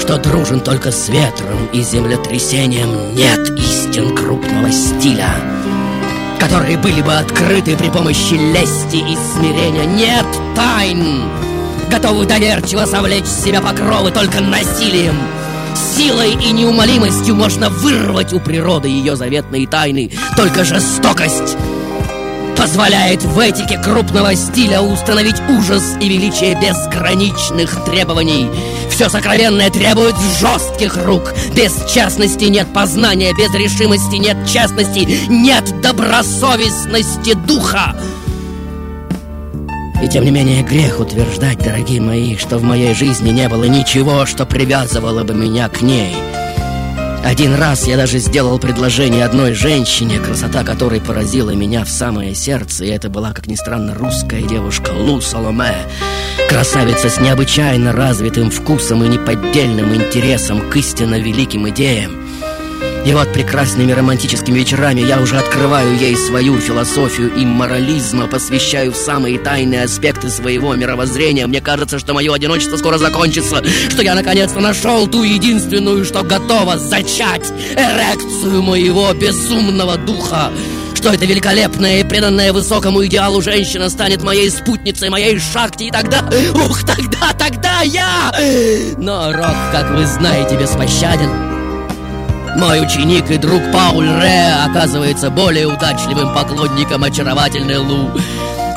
Что 0.00 0.18
дружен 0.18 0.60
только 0.60 0.90
с 0.92 1.08
ветром 1.08 1.66
и 1.72 1.82
землетрясением 1.82 3.14
Нет 3.14 3.50
истин 3.58 4.14
крупного 4.14 4.70
стиля 4.70 5.59
которые 6.40 6.78
были 6.78 7.02
бы 7.02 7.12
открыты 7.14 7.76
при 7.76 7.90
помощи 7.90 8.34
лести 8.34 8.96
и 8.96 9.16
смирения. 9.34 9.84
Нет 9.84 10.26
тайн, 10.56 11.22
готовы 11.90 12.24
доверчиво 12.24 12.86
совлечь 12.86 13.26
с 13.26 13.44
себя 13.44 13.60
покровы 13.60 14.10
только 14.10 14.40
насилием. 14.40 15.16
Силой 15.96 16.32
и 16.32 16.50
неумолимостью 16.52 17.34
можно 17.36 17.68
вырвать 17.68 18.32
у 18.32 18.40
природы 18.40 18.88
ее 18.88 19.16
заветные 19.16 19.68
тайны. 19.68 20.10
Только 20.36 20.64
жестокость 20.64 21.56
позволяет 22.56 23.22
в 23.22 23.38
этике 23.38 23.78
крупного 23.78 24.34
стиля 24.34 24.82
установить 24.82 25.40
ужас 25.48 25.96
и 26.00 26.08
величие 26.08 26.58
безграничных 26.60 27.84
требований. 27.84 28.48
Все 29.00 29.08
сокровенное 29.08 29.70
требует 29.70 30.14
жестких 30.38 30.94
рук. 31.06 31.32
Без 31.56 31.72
честности 31.90 32.44
нет 32.44 32.70
познания, 32.74 33.32
без 33.32 33.50
решимости 33.54 34.16
нет 34.16 34.36
честности, 34.46 35.08
нет 35.30 35.80
добросовестности 35.80 37.32
духа. 37.32 37.96
И 40.04 40.08
тем 40.10 40.24
не 40.24 40.30
менее 40.30 40.62
грех 40.62 41.00
утверждать, 41.00 41.60
дорогие 41.60 42.02
мои, 42.02 42.36
что 42.36 42.58
в 42.58 42.62
моей 42.62 42.92
жизни 42.92 43.30
не 43.30 43.48
было 43.48 43.64
ничего, 43.64 44.26
что 44.26 44.44
привязывало 44.44 45.24
бы 45.24 45.32
меня 45.32 45.70
к 45.70 45.80
ней. 45.80 46.14
Один 47.24 47.54
раз 47.54 47.86
я 47.86 47.96
даже 47.96 48.18
сделал 48.18 48.58
предложение 48.58 49.24
одной 49.24 49.52
женщине, 49.52 50.18
красота 50.18 50.64
которой 50.64 51.00
поразила 51.00 51.50
меня 51.50 51.84
в 51.84 51.90
самое 51.90 52.34
сердце, 52.34 52.86
и 52.86 52.88
это 52.88 53.10
была, 53.10 53.32
как 53.32 53.46
ни 53.46 53.54
странно, 53.56 53.94
русская 53.94 54.42
девушка 54.42 54.90
Лу 54.90 55.20
Соломе. 55.20 55.74
Красавица 56.48 57.10
с 57.10 57.20
необычайно 57.20 57.92
развитым 57.92 58.50
вкусом 58.50 59.04
и 59.04 59.08
неподдельным 59.08 59.94
интересом 59.94 60.70
к 60.70 60.76
истинно 60.76 61.20
великим 61.20 61.68
идеям. 61.68 62.29
И 63.04 63.14
вот 63.14 63.32
прекрасными 63.32 63.92
романтическими 63.92 64.58
вечерами 64.58 65.00
я 65.00 65.20
уже 65.20 65.38
открываю 65.38 65.96
ей 65.96 66.14
свою 66.16 66.58
философию 66.58 67.34
и 67.34 67.46
морализма, 67.46 68.26
посвящаю 68.26 68.92
в 68.92 68.96
самые 68.96 69.38
тайные 69.38 69.84
аспекты 69.84 70.28
своего 70.28 70.74
мировоззрения. 70.74 71.46
Мне 71.46 71.62
кажется, 71.62 71.98
что 71.98 72.12
мое 72.12 72.32
одиночество 72.34 72.76
скоро 72.76 72.98
закончится, 72.98 73.64
что 73.88 74.02
я 74.02 74.14
наконец-то 74.14 74.60
нашел 74.60 75.06
ту 75.06 75.22
единственную, 75.22 76.04
что 76.04 76.22
готова 76.22 76.76
зачать 76.76 77.50
эрекцию 77.74 78.62
моего 78.62 79.12
безумного 79.14 79.96
духа 79.96 80.50
что 80.94 81.14
эта 81.14 81.24
великолепная 81.24 82.00
и 82.00 82.04
преданная 82.04 82.52
высокому 82.52 83.06
идеалу 83.06 83.40
женщина 83.40 83.88
станет 83.88 84.22
моей 84.22 84.50
спутницей, 84.50 85.08
моей 85.08 85.38
шахте, 85.38 85.86
и 85.86 85.90
тогда, 85.90 86.28
ух, 86.52 86.82
тогда, 86.82 87.32
тогда 87.38 87.80
я... 87.80 88.30
Но 88.98 89.32
Рок, 89.32 89.56
как 89.72 89.90
вы 89.92 90.04
знаете, 90.04 90.58
беспощаден. 90.58 91.49
Мой 92.56 92.80
ученик 92.80 93.30
и 93.30 93.36
друг 93.36 93.60
Пауль 93.72 94.08
Ре 94.08 94.52
оказывается 94.66 95.30
более 95.30 95.66
удачливым 95.66 96.34
поклонником 96.34 97.04
очаровательной 97.04 97.78
Лу. 97.78 98.10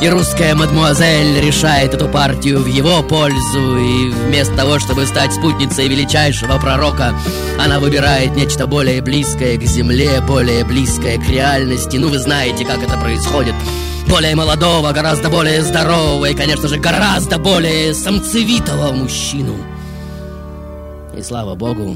И 0.02 0.10
русская 0.10 0.54
мадмуазель 0.54 1.40
решает 1.40 1.94
эту 1.94 2.10
партию 2.10 2.60
в 2.60 2.66
его 2.66 3.02
пользу 3.04 3.78
И 3.78 4.10
вместо 4.10 4.54
того, 4.54 4.80
чтобы 4.80 5.06
стать 5.06 5.32
спутницей 5.32 5.88
величайшего 5.88 6.58
пророка 6.60 7.14
Она 7.64 7.80
выбирает 7.80 8.36
нечто 8.36 8.68
более 8.68 9.02
близкое 9.02 9.56
к 9.58 9.64
земле, 9.64 10.20
более 10.20 10.66
близкое 10.66 11.18
к 11.18 11.30
реальности 11.30 11.96
Ну 11.96 12.10
вы 12.10 12.20
знаете, 12.20 12.66
как 12.66 12.84
это 12.84 12.98
происходит 12.98 13.56
более 14.10 14.36
молодого, 14.36 14.92
гораздо 14.92 15.30
более 15.30 15.62
здорового 15.62 16.26
и, 16.26 16.36
конечно 16.36 16.68
же, 16.68 16.78
гораздо 16.78 17.40
более 17.40 17.94
самцевитого 17.94 18.92
мужчину. 18.92 19.56
И 21.18 21.22
слава 21.22 21.56
богу, 21.56 21.96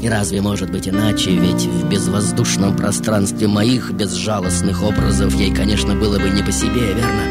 и 0.00 0.08
разве 0.08 0.40
может 0.40 0.70
быть 0.70 0.88
иначе? 0.88 1.30
Ведь 1.30 1.66
в 1.66 1.88
безвоздушном 1.88 2.76
пространстве 2.76 3.46
моих 3.48 3.92
безжалостных 3.92 4.82
образов 4.82 5.34
ей, 5.34 5.54
конечно, 5.54 5.94
было 5.94 6.18
бы 6.18 6.30
не 6.30 6.42
по 6.42 6.50
себе, 6.50 6.94
верно? 6.94 7.24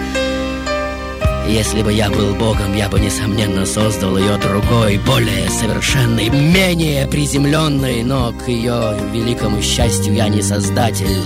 Если 1.47 1.81
бы 1.81 1.91
я 1.91 2.11
был 2.11 2.35
богом, 2.35 2.75
я 2.75 2.89
бы, 2.89 2.99
несомненно, 2.99 3.65
создал 3.65 4.17
ее 4.17 4.37
другой, 4.37 4.99
более 4.99 5.49
совершенной, 5.49 6.29
менее 6.29 7.07
приземленной, 7.07 8.03
но 8.03 8.31
к 8.33 8.47
ее 8.47 8.95
великому 9.11 9.59
счастью 9.63 10.13
я 10.13 10.29
не 10.29 10.43
создатель. 10.43 11.23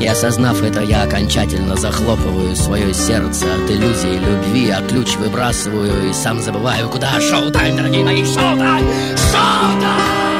И 0.00 0.06
осознав 0.06 0.62
это, 0.62 0.82
я 0.82 1.04
окончательно 1.04 1.76
захлопываю 1.76 2.54
свое 2.56 2.92
сердце 2.92 3.46
от 3.54 3.70
иллюзии 3.70 4.18
любви, 4.18 4.68
а 4.68 4.82
ключ 4.82 5.16
выбрасываю 5.16 6.10
и 6.10 6.12
сам 6.12 6.42
забываю, 6.42 6.90
куда 6.90 7.18
шоу-тайм, 7.18 7.76
дорогие 7.76 8.04
мои, 8.04 8.24
шоу-тайм, 8.24 8.84
шоу-тайм! 9.16 10.31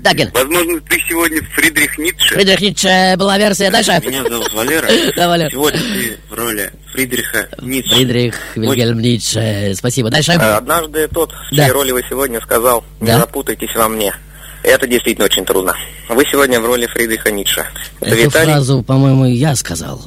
Да, 0.00 0.12
Ген. 0.14 0.30
Возможно, 0.32 0.80
ты 0.80 0.98
сегодня 1.08 1.40
Фридрих 1.54 1.98
Ницше. 1.98 2.34
Фридрих 2.34 2.60
Ницше 2.60 3.14
была 3.16 3.38
версия. 3.38 3.70
Дальше. 3.70 3.92
Меня 4.04 4.24
зовут 4.28 4.52
Валера. 4.52 4.88
Да, 5.16 5.28
Валер. 5.28 5.50
Сегодня 5.50 5.80
ты 5.80 6.18
в 6.30 6.34
роли 6.34 6.72
Фридриха 6.92 7.48
Ницше. 7.60 7.94
Фридрих 7.94 8.34
Вильгельм 8.56 9.00
Ницше. 9.00 9.74
Спасибо. 9.76 10.10
Дальше. 10.10 10.32
А, 10.32 10.56
однажды 10.58 11.08
тот, 11.08 11.30
в 11.32 11.54
Да. 11.56 11.64
чьей 11.64 11.72
роли 11.72 11.92
вы 11.92 12.02
сегодня 12.08 12.40
сказал, 12.40 12.84
не 13.00 13.06
Да. 13.08 13.18
запутайтесь 13.20 13.74
во 13.74 13.88
мне. 13.88 14.14
Это 14.62 14.86
действительно 14.86 15.24
очень 15.26 15.44
трудно. 15.44 15.74
Вы 16.08 16.24
сегодня 16.30 16.60
в 16.60 16.66
роли 16.66 16.86
Фридриха 16.86 17.30
Ницше. 17.30 17.66
Это 18.00 18.10
Эту 18.14 18.24
Виталий. 18.26 18.52
фразу, 18.52 18.82
по-моему, 18.82 19.24
я 19.26 19.54
сказал. 19.56 20.02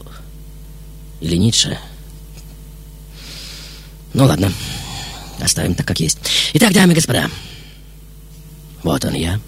Или 1.21 1.36
Ницше. 1.38 1.78
Ну 4.13 4.25
ладно. 4.25 4.51
Оставим 5.41 5.75
так, 5.75 5.86
как 5.86 5.99
есть. 5.99 6.19
Итак, 6.54 6.71
дамы 6.73 6.93
и 6.93 6.95
господа. 6.95 7.30
Вот 8.86 9.04
он 9.04 9.15
я. 9.15 9.39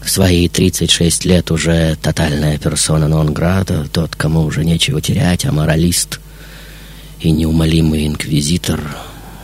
В 0.00 0.10
свои 0.10 0.48
36 0.48 1.26
лет 1.26 1.50
уже 1.50 1.98
тотальная 2.00 2.56
персона 2.56 3.08
нон-града, 3.08 3.86
тот, 3.92 4.16
кому 4.16 4.40
уже 4.44 4.64
нечего 4.64 5.02
терять, 5.02 5.44
а 5.44 5.52
моралист 5.52 6.18
и 7.20 7.30
неумолимый 7.30 8.06
инквизитор, 8.06 8.80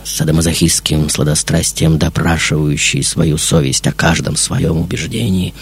с 0.03 0.15
садомазохистским 0.15 1.07
сладострастием 1.07 1.99
допрашивающий 1.99 3.03
свою 3.03 3.37
совесть 3.37 3.85
о 3.85 3.91
каждом 3.91 4.37
своем 4.37 4.79
убеждении 4.79 5.53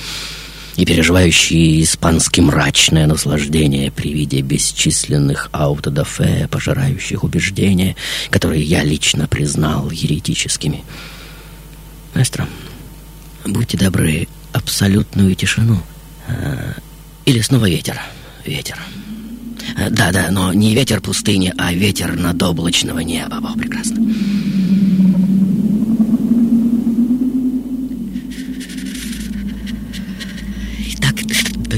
и 0.78 0.86
переживающий 0.86 1.84
испански 1.84 2.40
мрачное 2.40 3.08
наслаждение 3.08 3.92
при 3.92 4.14
виде 4.14 4.40
бесчисленных 4.40 5.50
аутодафе, 5.52 6.48
пожирающих 6.50 7.26
убеждения, 7.26 7.98
которые 8.30 8.64
я 8.64 8.86
лично 8.86 9.28
признал 9.28 9.92
еретическими. 9.92 10.86
Маэстро, 12.18 12.48
будьте 13.46 13.78
добры, 13.78 14.28
абсолютную 14.52 15.36
тишину. 15.36 15.80
А, 16.28 16.74
Или 17.26 17.42
снова 17.42 17.70
ветер. 17.70 18.02
Ветер. 18.44 18.76
А, 19.78 19.92
Да, 19.92 20.12
да, 20.12 20.32
но 20.32 20.52
не 20.52 20.74
ветер 20.74 21.00
пустыни, 21.00 21.54
а 21.60 21.72
ветер 21.72 22.16
над 22.16 22.42
облачного 22.42 23.02
неба. 23.02 23.40
Бог 23.40 23.56
прекрасно. 23.60 23.98
Итак, 30.94 31.14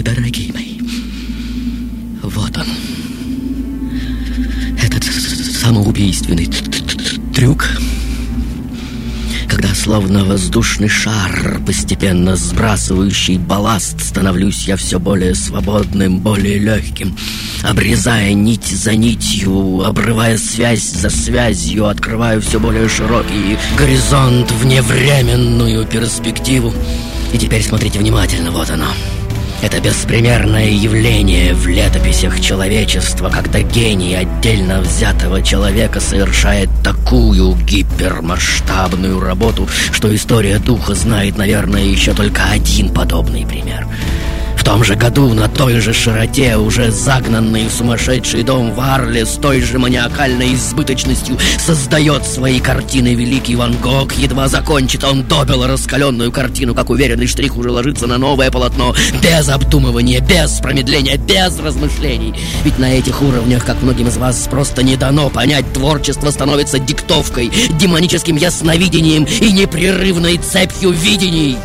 дорогие 0.05 0.53
мои, 0.53 0.79
вот 2.23 2.57
он. 2.57 2.67
Этот 4.81 5.03
самоубийственный 5.03 6.49
трюк 7.35 7.67
когда 7.67 7.88
словно 9.89 10.23
воздушный 10.23 10.87
шар, 10.87 11.59
постепенно 11.65 12.35
сбрасывающий 12.35 13.39
балласт, 13.39 13.99
становлюсь 13.99 14.67
я 14.67 14.75
все 14.75 14.99
более 14.99 15.33
свободным, 15.33 16.19
более 16.19 16.59
легким, 16.59 17.17
обрезая 17.63 18.33
нить 18.33 18.67
за 18.67 18.93
нитью, 18.93 19.83
обрывая 19.83 20.37
связь 20.37 20.83
за 20.83 21.09
связью, 21.09 21.87
открываю 21.87 22.39
все 22.39 22.59
более 22.59 22.87
широкий 22.87 23.57
горизонт, 23.79 24.51
вневременную 24.51 25.87
перспективу. 25.87 26.71
И 27.33 27.39
теперь 27.39 27.63
смотрите 27.63 27.97
внимательно, 27.97 28.51
вот 28.51 28.69
оно. 28.69 28.89
Это 29.61 29.81
беспримерное 29.81 30.69
явление 30.69 31.53
в 31.53 31.67
летописях 31.67 32.39
человечества, 32.39 33.29
когда 33.29 33.59
гений 33.59 34.15
отдельно 34.15 34.79
взятого 34.79 35.41
человека 35.41 35.99
совершает 35.99 36.69
такую 36.81 37.55
гипермасштабную 37.55 39.19
работу, 39.19 39.67
что 39.91 40.15
история 40.15 40.59
духа 40.59 40.95
знает, 40.95 41.37
наверное, 41.37 41.83
еще 41.83 42.13
только 42.13 42.45
один 42.45 42.93
подобный 42.93 43.45
пример. 43.45 43.85
Том 44.69 44.83
же 44.83 44.93
году 44.93 45.33
на 45.33 45.47
той 45.47 45.79
же 45.79 45.93
широте 45.93 46.55
уже 46.55 46.91
загнанный 46.91 47.65
в 47.65 47.71
сумасшедший 47.71 48.43
дом 48.43 48.71
в 48.71 48.79
Арле 48.79 49.25
с 49.25 49.29
той 49.29 49.61
же 49.61 49.79
маниакальной 49.79 50.53
избыточностью 50.53 51.39
создает 51.57 52.23
свои 52.23 52.59
картины 52.59 53.15
великий 53.15 53.55
Ван 53.55 53.75
Гог. 53.81 54.13
Едва 54.13 54.47
закончит 54.47 55.03
он 55.03 55.23
добело 55.23 55.67
раскаленную 55.67 56.31
картину, 56.31 56.75
как 56.75 56.91
уверенный 56.91 57.25
штрих 57.25 57.57
уже 57.57 57.71
ложится 57.71 58.05
на 58.05 58.19
новое 58.19 58.51
полотно, 58.51 58.93
без 59.23 59.49
обдумывания, 59.49 60.19
без 60.19 60.59
промедления, 60.59 61.17
без 61.17 61.57
размышлений. 61.59 62.35
Ведь 62.63 62.77
на 62.77 62.93
этих 62.93 63.23
уровнях, 63.23 63.65
как 63.65 63.81
многим 63.81 64.07
из 64.07 64.17
вас 64.17 64.47
просто 64.51 64.83
не 64.83 64.97
дано 64.97 65.31
понять, 65.31 65.73
творчество 65.73 66.29
становится 66.29 66.77
диктовкой, 66.77 67.51
демоническим 67.71 68.35
ясновидением 68.35 69.23
и 69.23 69.51
непрерывной 69.51 70.37
цепью 70.37 70.91
видений. 70.91 71.57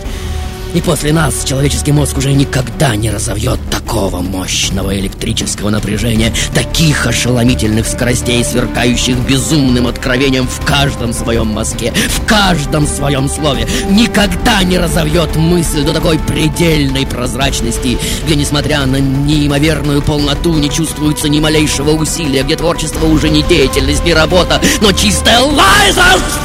И 0.75 0.81
после 0.81 1.13
нас 1.13 1.45
человеческий 1.45 1.93
мозг 1.93 2.19
уже 2.19 2.33
никогда 2.33 2.97
не 2.97 3.09
разовьет 3.09 3.61
такого 3.71 4.21
мощного 4.21 4.99
электрического 4.99 5.71
напряжения, 5.71 6.35
таких 6.53 7.07
ошеломительных 7.07 7.87
скоростей, 7.87 8.43
сверкающих 8.43 9.17
безумным 9.19 9.87
откровением 9.87 10.49
в 10.49 10.65
каждом 10.67 11.13
своем 11.13 11.47
мозге, 11.47 11.93
в 12.09 12.27
каждом 12.27 12.89
своем 12.89 13.29
слове. 13.29 13.69
Никогда 13.89 14.65
не 14.65 14.77
разовьет 14.77 15.37
мысль 15.37 15.85
до 15.85 15.93
такой 15.93 16.19
предельной 16.19 17.07
прозрачности, 17.07 17.97
где, 18.27 18.35
несмотря 18.35 18.85
на 18.85 18.97
неимоверную 18.97 20.03
полноту, 20.03 20.55
не 20.55 20.71
чувствуется 20.71 21.29
ни 21.29 21.39
малейшего 21.39 21.91
усилия, 21.91 22.43
где 22.43 22.57
творчество 22.57 23.07
уже 23.07 23.29
не 23.29 23.43
деятельность, 23.43 24.05
не 24.05 24.13
работа, 24.13 24.61
но 24.81 24.91
чистая 24.91 25.39
lies 25.41 25.97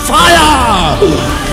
fire! 0.07 1.48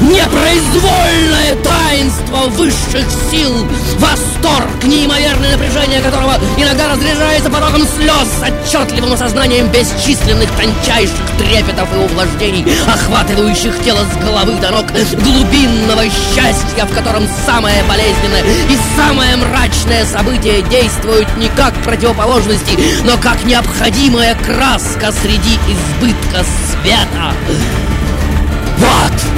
Непроизвольное 0.00 1.56
таинство 1.56 2.46
высших 2.50 3.04
сил 3.32 3.66
Восторг, 3.96 4.84
неимоверное 4.84 5.56
напряжение 5.56 6.00
которого 6.00 6.38
иногда 6.56 6.92
разряжается 6.92 7.50
потоком 7.50 7.82
слез 7.96 8.28
С 8.38 8.42
отчетливым 8.42 9.14
осознанием 9.14 9.66
бесчисленных 9.66 10.48
тончайших 10.52 11.18
трепетов 11.36 11.88
и 11.92 11.98
увлажнений 11.98 12.64
Охватывающих 12.86 13.76
тело 13.82 14.04
с 14.04 14.24
головы 14.24 14.52
до 14.60 14.70
ног 14.70 14.86
Глубинного 14.92 16.04
счастья, 16.04 16.84
в 16.84 16.94
котором 16.94 17.26
самое 17.44 17.82
болезненное 17.82 18.44
и 18.70 18.78
самое 18.96 19.36
мрачное 19.36 20.04
событие 20.06 20.62
Действуют 20.62 21.28
не 21.38 21.48
как 21.48 21.74
противоположности, 21.82 22.78
но 23.02 23.18
как 23.18 23.44
необходимая 23.44 24.36
краска 24.36 25.10
среди 25.10 25.58
избытка 25.66 26.44
света 26.70 27.34
Вот! 28.76 29.37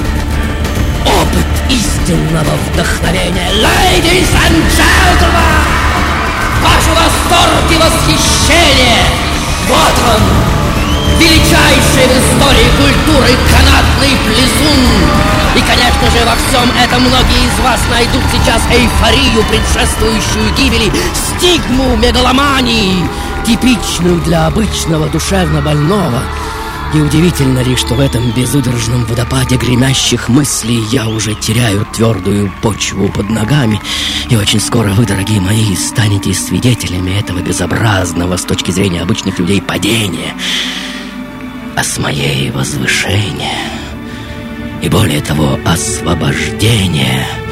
Опыт 1.06 1.46
истинного 1.68 2.54
вдохновения. 2.72 3.50
Ladies 3.62 4.30
and 4.34 4.62
gentlemen, 4.70 5.60
ваши 6.62 7.74
и 7.74 7.78
восхищение. 7.78 9.04
Вот 9.68 9.94
он, 10.14 11.18
величайший 11.18 12.06
в 12.06 12.18
истории 12.18 12.70
культуры 12.76 13.30
канатный 13.50 14.16
плесун. 14.26 14.80
И, 15.54 15.60
конечно 15.60 16.10
же, 16.10 16.24
во 16.24 16.36
всем 16.36 16.70
этом 16.82 17.02
многие 17.02 17.44
из 17.46 17.58
вас 17.64 17.80
найдут 17.90 18.22
сейчас 18.32 18.62
эйфорию, 18.70 19.44
предшествующую 19.44 20.54
гибели, 20.56 20.92
стигму 21.14 21.96
мегаломании, 21.96 23.08
типичную 23.46 24.20
для 24.20 24.46
обычного 24.46 25.06
душевно 25.08 25.60
больного– 25.60 26.22
и 26.94 27.00
удивительно 27.00 27.60
ли, 27.60 27.76
что 27.76 27.94
в 27.94 28.00
этом 28.00 28.32
безудержном 28.32 29.04
водопаде 29.04 29.56
гремящих 29.56 30.28
мыслей 30.28 30.82
я 30.90 31.08
уже 31.08 31.34
теряю 31.34 31.86
твердую 31.92 32.52
почву 32.62 33.08
под 33.08 33.30
ногами. 33.30 33.80
И 34.28 34.36
очень 34.36 34.60
скоро 34.60 34.88
вы, 34.90 35.06
дорогие 35.06 35.40
мои, 35.40 35.76
станете 35.76 36.34
свидетелями 36.34 37.12
этого 37.12 37.40
безобразного 37.40 38.36
с 38.36 38.44
точки 38.44 38.72
зрения 38.72 39.02
обычных 39.02 39.38
людей 39.38 39.62
падения. 39.62 40.34
А 41.76 41.84
с 41.84 41.98
моей 41.98 42.50
возвышения. 42.50 43.58
И 44.82 44.88
более 44.88 45.20
того, 45.20 45.58
освобождения– 45.64 47.26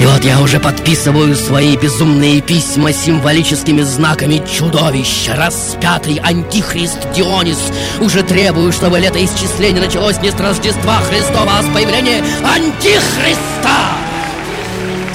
и 0.00 0.04
вот 0.04 0.24
я 0.24 0.40
уже 0.40 0.60
подписываю 0.60 1.34
свои 1.34 1.76
безумные 1.76 2.42
письма 2.42 2.92
символическими 2.92 3.80
знаками 3.82 4.42
чудовища. 4.46 5.34
Распятый 5.34 6.20
антихрист 6.22 6.98
Дионис. 7.14 7.58
Уже 8.00 8.22
требую, 8.22 8.72
чтобы 8.72 8.98
летоисчисление 8.98 9.82
началось 9.82 10.20
не 10.20 10.30
с 10.30 10.34
Рождества 10.34 11.00
Христова, 11.00 11.58
а 11.58 11.62
с 11.62 11.66
появления 11.74 12.22
антихриста. 12.44 13.96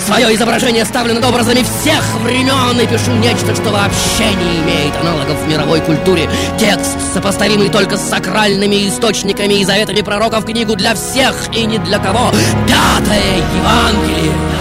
Свое 0.06 0.36
изображение 0.36 0.84
ставлю 0.84 1.14
над 1.14 1.26
образами 1.26 1.64
всех 1.64 2.04
времен 2.24 2.80
и 2.82 2.88
пишу 2.88 3.12
нечто, 3.12 3.56
что 3.56 3.70
вообще 3.70 4.34
не 4.34 4.60
имеет 4.62 4.96
аналогов 5.00 5.42
в 5.44 5.48
мировой 5.48 5.80
культуре. 5.82 6.28
Текст, 6.60 6.98
сопоставимый 7.14 7.70
только 7.70 7.98
с 7.98 8.10
сакральными 8.10 8.88
источниками 8.88 9.62
и 9.62 9.64
заветами 9.64 10.02
пророков 10.02 10.46
книгу 10.46 10.76
для 10.76 10.96
всех 10.96 11.36
и 11.56 11.66
не 11.66 11.78
для 11.78 12.00
кого. 12.00 12.32
Пятое 12.68 13.38
Евангелие 13.56 14.61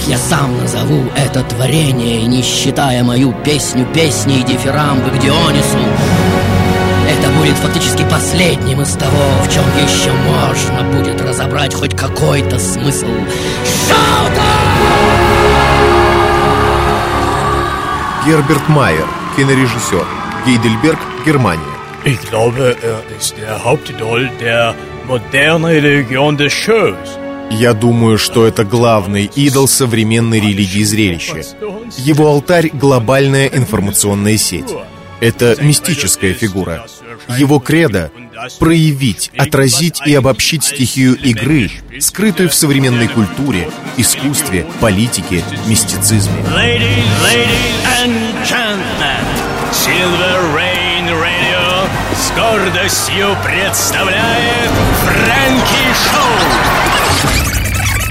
как 0.00 0.08
я 0.08 0.18
сам 0.18 0.56
назову 0.58 1.10
это 1.16 1.42
творение, 1.42 2.22
не 2.26 2.42
считая 2.42 3.02
мою 3.04 3.32
песню 3.44 3.86
песней 3.92 4.42
дифирамбы 4.42 5.10
к 5.10 5.18
Дионису, 5.18 5.78
это 7.08 7.30
будет 7.32 7.56
фактически 7.56 8.04
последним 8.10 8.80
из 8.80 8.92
того, 8.92 9.22
в 9.44 9.52
чем 9.52 9.64
еще 9.76 10.10
можно 10.12 10.96
будет 10.96 11.20
разобрать 11.20 11.74
хоть 11.74 11.94
какой-то 11.96 12.58
смысл. 12.58 13.08
Шаута! 13.88 14.42
Герберт 18.26 18.68
Майер, 18.68 19.06
кинорежиссер, 19.36 20.06
Гейдельберг, 20.46 21.00
Германия. 21.26 21.64
Ich 22.04 22.20
glaube, 22.30 22.76
er 22.82 23.02
ist 23.18 23.36
der 23.36 23.62
Hauptidol 23.62 24.30
der 24.40 24.74
modernen 25.06 25.66
Religion 25.66 26.38
des 26.38 26.52
Shows. 26.52 27.19
Я 27.50 27.74
думаю, 27.74 28.16
что 28.16 28.46
это 28.46 28.64
главный 28.64 29.24
идол 29.24 29.66
современной 29.66 30.40
религии 30.40 30.84
зрелища. 30.84 31.42
Его 31.98 32.28
алтарь— 32.28 32.70
глобальная 32.72 33.46
информационная 33.48 34.36
сеть. 34.36 34.72
Это 35.20 35.56
мистическая 35.60 36.32
фигура. 36.32 36.86
Его 37.36 37.58
кредо— 37.58 38.10
проявить, 38.58 39.30
отразить 39.36 40.00
и 40.06 40.14
обобщить 40.14 40.64
стихию 40.64 41.16
игры, 41.16 41.70
скрытую 41.98 42.48
в 42.48 42.54
современной 42.54 43.08
культуре, 43.08 43.68
искусстве, 43.96 44.64
политике, 44.80 45.44
мистицизме. 45.66 46.42
С 52.14 52.30
гордостью 52.32 53.36
представляет 53.44 54.70
Фрэнки 55.04 55.94
Шоу. 55.94 56.69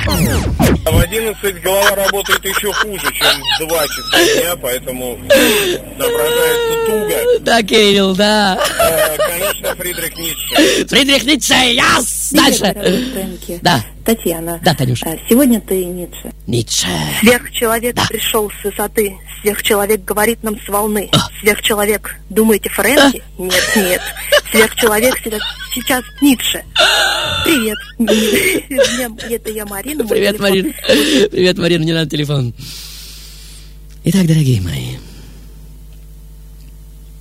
В 0.05 0.97
11 0.99 1.61
голова 1.61 1.95
работает 1.95 2.43
еще 2.45 2.71
хуже, 2.73 3.11
чем 3.13 3.27
в 3.59 3.67
2 3.69 3.87
часа 3.87 4.41
дня, 4.41 4.55
поэтому 4.61 5.19
соображается 5.97 6.85
туго. 6.85 7.39
Да, 7.41 7.61
Кирилл, 7.63 8.15
да. 8.15 8.59
Э, 8.79 9.17
конечно, 9.17 9.75
Фридрих 9.75 10.17
Ницше. 10.17 10.85
Фридрих 10.87 11.23
Ницше, 11.25 11.53
яс! 11.53 12.29
Дальше. 12.31 12.75
Да. 13.61 13.83
Татьяна. 14.15 14.59
Да, 14.63 14.73
Танюш. 14.73 15.03
а, 15.03 15.15
Сегодня 15.29 15.61
ты 15.61 15.85
Ницше. 15.85 16.33
Ницше. 16.47 16.87
Сверхчеловек 17.19 17.95
пришел 18.09 18.49
с 18.49 18.63
высоты. 18.63 19.15
Сверхчеловек 19.39 20.03
говорит 20.03 20.41
нам 20.41 20.59
с 20.59 20.67
волны. 20.67 21.09
А. 21.11 21.19
Сверхчеловек. 21.39 22.15
Думаете, 22.31 22.69
Фрэнки? 22.69 23.21
Нет, 23.37 23.71
нет. 23.75 24.01
Сверхчеловек 24.49 25.15
сейчас, 25.23 25.41
сейчас 25.75 26.03
Ницше. 26.23 26.63
Привет. 27.45 27.77
Это 29.29 29.51
я 29.51 29.65
Марина. 29.67 30.07
Привет. 30.07 30.39
Марина. 30.39 30.73
Привет, 31.29 31.57
Марина, 31.59 31.83
не 31.83 31.93
надо 31.93 32.09
телефон. 32.09 32.51
Итак, 34.05 34.25
дорогие 34.25 34.59
мои, 34.61 34.95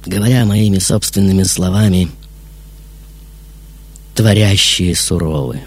говоря 0.06 0.46
моими 0.46 0.78
собственными 0.78 1.42
словами, 1.42 2.08
творящие 4.14 4.96
суровы. 4.96 5.60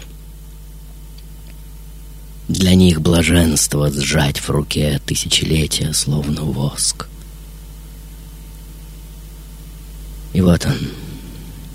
Для 2.52 2.74
них 2.74 3.00
блаженство 3.00 3.90
сжать 3.90 4.38
в 4.38 4.50
руке 4.50 5.00
тысячелетия, 5.06 5.94
словно 5.94 6.42
воск. 6.42 7.08
И 10.34 10.42
вот 10.42 10.66
он, 10.66 10.76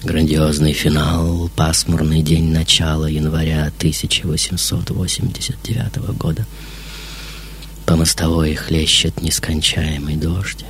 грандиозный 0.04 0.74
финал, 0.74 1.50
пасмурный 1.56 2.22
день 2.22 2.52
начала 2.52 3.08
января 3.08 3.72
1889 3.80 5.98
года. 6.16 6.46
По 7.88 7.96
мостовой 7.96 8.54
хлещет 8.54 9.20
нескончаемый 9.24 10.16
дождь. 10.16 10.64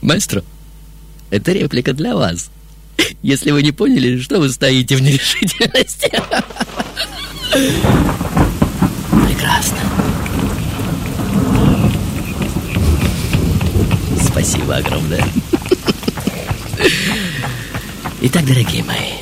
Маэстро, 0.00 0.42
это 1.28 1.52
реплика 1.52 1.92
для 1.92 2.16
вас. 2.16 2.50
Если 3.20 3.50
вы 3.50 3.62
не 3.62 3.72
поняли, 3.72 4.18
что 4.20 4.40
вы 4.40 4.48
стоите 4.48 4.96
в 4.96 5.02
нерешительности. 5.02 6.10
Прекрасно. 9.26 9.78
Спасибо 14.20 14.76
огромное. 14.76 15.24
Итак, 18.22 18.46
дорогие 18.46 18.84
мои, 18.84 19.12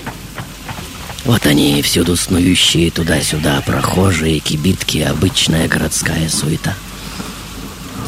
вот 1.24 1.44
они, 1.46 1.82
всюду 1.82 2.16
снующие 2.16 2.90
туда-сюда, 2.90 3.62
прохожие, 3.62 4.38
кибитки, 4.38 4.98
обычная 4.98 5.66
городская 5.68 6.28
суета. 6.28 6.74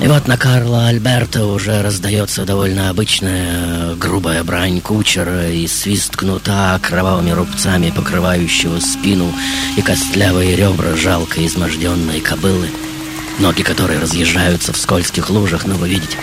И 0.03 0.09
вот 0.09 0.27
на 0.27 0.37
Карла 0.37 0.89
Альберта 0.89 1.47
уже 1.47 1.81
раздается 1.81 2.45
довольно 2.45 2.91
обычная 2.91 3.95
грубая 3.95 4.43
брань 4.43 4.81
кучера 4.81 5.49
и 5.49 5.69
свист 5.69 6.17
кнута 6.17 6.77
кровавыми 6.83 7.31
рубцами, 7.31 7.91
покрывающего 7.91 8.81
спину 8.81 9.33
и 9.77 9.81
костлявые 9.81 10.57
ребра 10.57 10.97
жалко 10.97 11.47
изможденной 11.47 12.21
кобылы, 12.21 12.69
ноги 13.39 13.63
которой 13.63 14.01
разъезжаются 14.01 14.73
в 14.73 14.77
скользких 14.77 15.31
лужах, 15.31 15.67
но 15.67 15.77
вы 15.77 15.89
видите, 15.89 16.19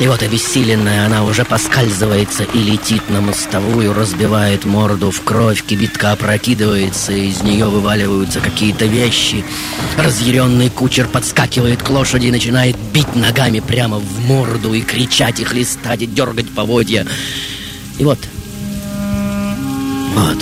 и 0.00 0.08
вот 0.08 0.22
обессиленная 0.22 1.06
она 1.06 1.24
уже 1.24 1.44
поскальзывается 1.44 2.42
и 2.42 2.58
летит 2.58 3.08
на 3.10 3.20
мостовую, 3.20 3.94
разбивает 3.94 4.64
морду 4.64 5.10
в 5.10 5.22
кровь, 5.22 5.62
кибитка 5.64 6.12
опрокидывается, 6.12 7.12
из 7.12 7.42
нее 7.42 7.66
вываливаются 7.66 8.40
какие-то 8.40 8.86
вещи. 8.86 9.44
Разъяренный 9.96 10.68
кучер 10.68 11.06
подскакивает 11.06 11.82
к 11.82 11.90
лошади 11.90 12.26
и 12.26 12.32
начинает 12.32 12.76
бить 12.92 13.14
ногами 13.14 13.60
прямо 13.60 13.98
в 13.98 14.20
морду 14.26 14.74
и 14.74 14.80
кричать, 14.80 15.38
и 15.38 15.44
хлестать, 15.44 16.02
и 16.02 16.06
дергать 16.06 16.50
поводья. 16.50 17.06
И 17.98 18.04
вот, 18.04 18.18
вот, 20.16 20.38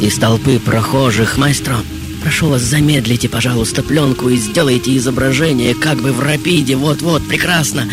из 0.00 0.18
толпы 0.18 0.58
прохожих 0.58 1.38
маэстро 1.38 1.78
Прошу 2.22 2.46
вас, 2.50 2.62
замедлите, 2.62 3.28
пожалуйста, 3.28 3.82
пленку 3.82 4.28
и 4.28 4.36
сделайте 4.36 4.96
изображение 4.96 5.74
как 5.74 5.98
бы 5.98 6.12
в 6.12 6.20
рапиде. 6.20 6.76
Вот-вот, 6.76 7.26
прекрасно. 7.26 7.88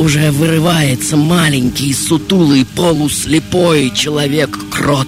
Уже 0.00 0.32
вырывается 0.32 1.16
маленький, 1.16 1.94
сутулый, 1.94 2.66
полуслепой 2.66 3.92
человек-крот. 3.94 5.06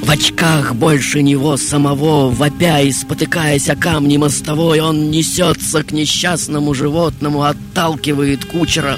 В 0.00 0.08
очках 0.08 0.76
больше 0.76 1.22
него 1.22 1.56
самого, 1.56 2.30
вопя 2.30 2.80
и 2.82 2.92
спотыкаясь 2.92 3.68
о 3.68 3.74
камни 3.74 4.16
мостовой, 4.16 4.78
он 4.78 5.10
несется 5.10 5.82
к 5.82 5.90
несчастному 5.90 6.72
животному, 6.72 7.42
отталкивает 7.42 8.44
кучера, 8.44 8.96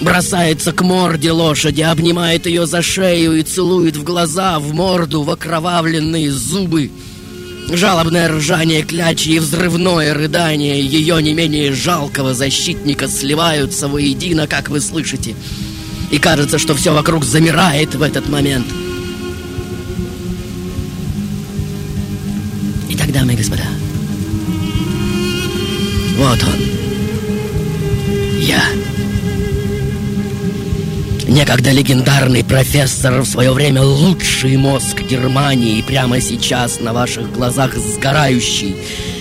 бросается 0.00 0.72
к 0.72 0.80
морде 0.80 1.30
лошади, 1.30 1.82
обнимает 1.82 2.46
ее 2.46 2.66
за 2.66 2.80
шею 2.80 3.38
и 3.38 3.42
целует 3.42 3.98
в 3.98 4.02
глаза, 4.02 4.58
в 4.58 4.72
морду, 4.72 5.22
в 5.22 5.30
окровавленные 5.30 6.32
зубы. 6.32 6.90
Жалобное 7.68 8.28
ржание 8.28 8.82
клячи 8.82 9.28
и 9.30 9.38
взрывное 9.38 10.12
рыдание 10.12 10.84
ее 10.84 11.22
не 11.22 11.34
менее 11.34 11.72
жалкого 11.72 12.34
защитника 12.34 13.06
сливаются 13.06 13.86
воедино, 13.86 14.46
как 14.46 14.68
вы 14.68 14.80
слышите. 14.80 15.36
И 16.10 16.18
кажется, 16.18 16.58
что 16.58 16.74
все 16.74 16.92
вокруг 16.92 17.24
замирает 17.24 17.94
в 17.94 18.02
этот 18.02 18.28
момент. 18.28 18.66
Итак, 22.88 23.12
дамы 23.12 23.34
и 23.34 23.36
господа, 23.36 23.62
вот 26.16 26.42
он. 26.42 26.80
Я. 28.40 28.79
Некогда 31.30 31.70
легендарный 31.70 32.42
профессор, 32.42 33.20
в 33.20 33.24
свое 33.24 33.52
время 33.52 33.82
лучший 33.82 34.56
мозг 34.56 35.00
Германии, 35.00 35.80
прямо 35.80 36.20
сейчас 36.20 36.80
на 36.80 36.92
ваших 36.92 37.32
глазах 37.32 37.76
сгорающий 37.76 38.74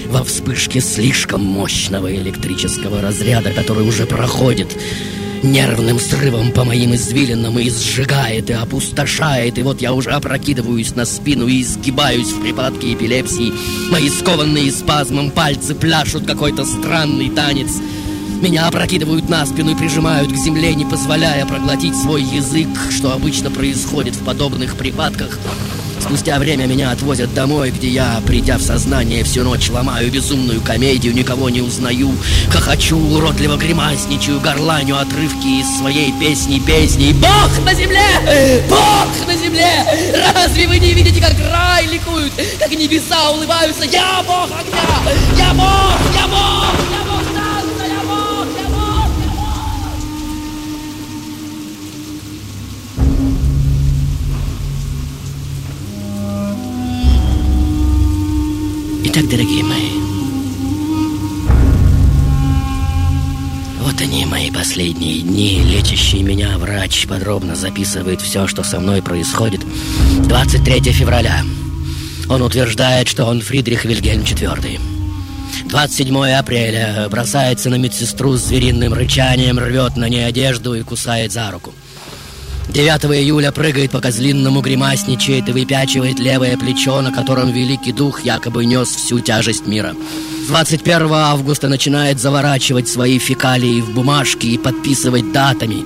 во 0.08 0.24
вспышке 0.24 0.82
слишком 0.82 1.44
мощного 1.44 2.12
электрического 2.12 3.04
разряда, 3.04 3.52
который 3.52 3.88
уже 3.88 4.08
проходит 4.08 4.76
нервным 5.44 6.00
срывом 6.00 6.52
по 6.52 6.64
моим 6.64 6.96
извилинам 6.96 7.60
и 7.60 7.70
сжигает, 7.70 8.50
и 8.50 8.54
опустошает. 8.54 9.60
И 9.60 9.62
вот 9.62 9.80
я 9.80 9.94
уже 9.94 10.10
опрокидываюсь 10.10 10.96
на 10.96 11.06
спину 11.06 11.48
и 11.48 11.62
изгибаюсь 11.62 12.32
в 12.32 12.42
припадке 12.42 12.96
эпилепсии. 12.96 13.54
Мои 13.92 14.10
скованные 14.10 14.72
спазмом 14.72 15.30
пальцы 15.30 15.76
пляшут 15.76 16.26
какой-то 16.26 16.66
странный 16.66 17.30
танец— 17.30 17.70
меня 18.42 18.68
опрокидывают 18.68 19.30
на 19.30 19.46
спину 19.46 19.72
и 19.72 19.76
прижимают 19.76 20.32
к 20.32 20.36
земле, 20.36 20.74
не 20.76 20.86
позволяя 20.86 21.46
проглотить 21.46 21.96
свой 21.96 22.24
язык, 22.24 22.70
что 22.90 23.12
обычно 23.12 23.52
происходит 23.52 24.16
в 24.16 24.24
подобных 24.24 24.76
припадках. 24.76 25.38
Спустя 26.00 26.40
время 26.40 26.66
меня 26.66 26.92
отвозят 26.92 27.34
домой, 27.34 27.72
где 27.72 27.90
я, 27.90 28.22
придя 28.26 28.58
в 28.58 28.62
сознание, 28.62 29.24
всю 29.24 29.44
ночь 29.44 29.70
ломаю 29.70 30.10
безумную 30.10 30.62
комедию, 30.62 31.14
никого 31.14 31.50
не 31.50 31.62
узнаю, 31.62 32.12
хохочу, 32.50 32.98
уродливо 32.98 33.58
гримасничаю, 33.58 34.40
горланю 34.40 34.98
отрывки 34.98 35.60
из 35.60 35.78
своей 35.78 36.14
песни 36.20 36.60
песни. 36.60 37.14
Бог 37.14 37.66
на 37.66 37.74
земле! 37.74 38.64
Бог 38.70 39.28
на 39.28 39.36
земле! 39.36 39.86
Разве 40.34 40.68
вы 40.68 40.80
не 40.80 40.94
видите, 40.94 41.22
как 41.22 41.36
рай 41.52 41.86
ликует, 41.88 42.32
как 42.58 42.72
небеса 42.72 43.32
улыбаются? 43.32 43.84
Я 43.84 44.24
Бог 44.26 44.50
огня! 44.58 45.14
Я 45.38 45.54
Бог! 45.54 46.00
Я 46.16 46.28
Бог! 46.28 46.89
Итак, 59.12 59.28
дорогие 59.28 59.64
мои, 59.64 59.90
вот 63.80 64.00
они, 64.02 64.24
мои 64.28 64.52
последние 64.52 65.22
дни. 65.22 65.64
Лечащий 65.64 66.22
меня 66.22 66.60
врач 66.60 67.08
подробно 67.08 67.56
записывает 67.56 68.22
все, 68.22 68.46
что 68.46 68.62
со 68.62 68.80
мной 68.80 69.02
происходит. 69.02 69.62
23 70.28 70.92
февраля. 70.92 71.44
Он 72.30 72.44
утверждает, 72.44 73.08
что 73.08 73.26
он 73.26 73.42
Фридрих 73.42 73.84
Вильгельм 73.84 74.22
IV. 74.22 74.80
27 75.66 76.26
апреля 76.34 77.08
бросается 77.10 77.72
на 77.72 77.76
медсестру 77.80 78.38
с 78.38 78.42
звериным 78.42 78.94
рычанием, 78.94 79.58
рвет 79.58 79.98
на 79.98 80.08
ней 80.08 80.28
одежду 80.28 80.76
и 80.76 80.84
кусает 80.84 81.32
за 81.32 81.50
руку. 81.50 81.74
9 82.70 83.06
июля 83.20 83.52
прыгает 83.52 83.90
по 83.90 84.00
козлинному, 84.00 84.62
гримасничает 84.62 85.50
и 85.50 85.52
выпячивает 85.52 86.20
левое 86.20 86.56
плечо, 86.56 87.02
на 87.02 87.12
котором 87.12 87.52
Великий 87.52 87.92
Дух 87.92 88.22
якобы 88.22 88.64
нес 88.64 88.90
всю 88.90 89.20
тяжесть 89.20 89.66
мира. 89.66 89.96
21 90.48 91.12
августа 91.12 91.68
начинает 91.68 92.20
заворачивать 92.20 92.88
свои 92.88 93.18
фекалии 93.18 93.82
в 93.82 93.92
бумажки 93.94 94.46
и 94.46 94.58
подписывать 94.60 95.32
датами. 95.32 95.84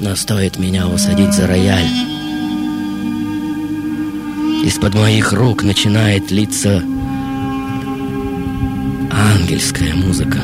Но 0.00 0.14
стоит 0.14 0.58
меня 0.58 0.86
усадить 0.86 1.34
за 1.34 1.48
рояль, 1.48 1.90
из-под 4.64 4.94
моих 4.94 5.32
рук 5.32 5.64
начинает 5.64 6.30
литься 6.30 6.84
ангельская 9.10 9.94
музыка. 9.94 10.40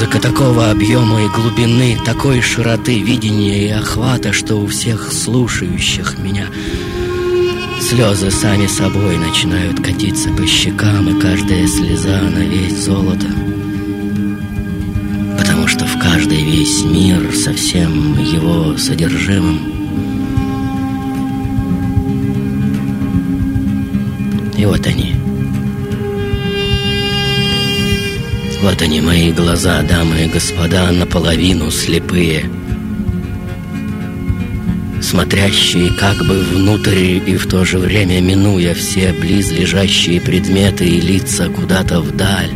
Музыка 0.00 0.20
такого 0.20 0.70
объема 0.70 1.24
и 1.24 1.28
глубины, 1.28 1.98
такой 2.04 2.40
широты 2.40 3.00
видения 3.00 3.66
и 3.66 3.70
охвата, 3.70 4.32
что 4.32 4.54
у 4.54 4.68
всех 4.68 5.12
слушающих 5.12 6.18
меня 6.18 6.46
слезы 7.80 8.30
сами 8.30 8.68
собой 8.68 9.16
начинают 9.16 9.80
катиться 9.80 10.28
по 10.30 10.46
щекам, 10.46 11.08
и 11.08 11.20
каждая 11.20 11.66
слеза 11.66 12.20
на 12.20 12.44
весь 12.44 12.78
золото. 12.78 13.26
Потому 15.36 15.66
что 15.66 15.84
в 15.84 15.98
каждый 15.98 16.44
весь 16.44 16.84
мир 16.84 17.34
со 17.34 17.52
всем 17.54 18.22
его 18.22 18.78
содержимым 18.78 19.58
И 24.56 24.64
вот 24.64 24.86
они— 24.86 25.16
Вот 28.60 28.82
они, 28.82 29.00
мои 29.00 29.30
глаза, 29.32 29.82
дамы 29.82 30.24
и 30.24 30.28
господа, 30.28 30.90
наполовину 30.90 31.70
слепые. 31.70 32.50
Смотрящие 35.00 35.92
как 35.92 36.16
бы 36.26 36.42
внутрь 36.42 37.20
и 37.24 37.36
в 37.36 37.46
то 37.46 37.64
же 37.64 37.78
время 37.78 38.20
минуя 38.20 38.74
все 38.74 39.12
близлежащие 39.12 40.20
предметы 40.20 40.88
и 40.88 41.00
лица 41.00 41.48
куда-то 41.48 42.00
вдаль. 42.00 42.50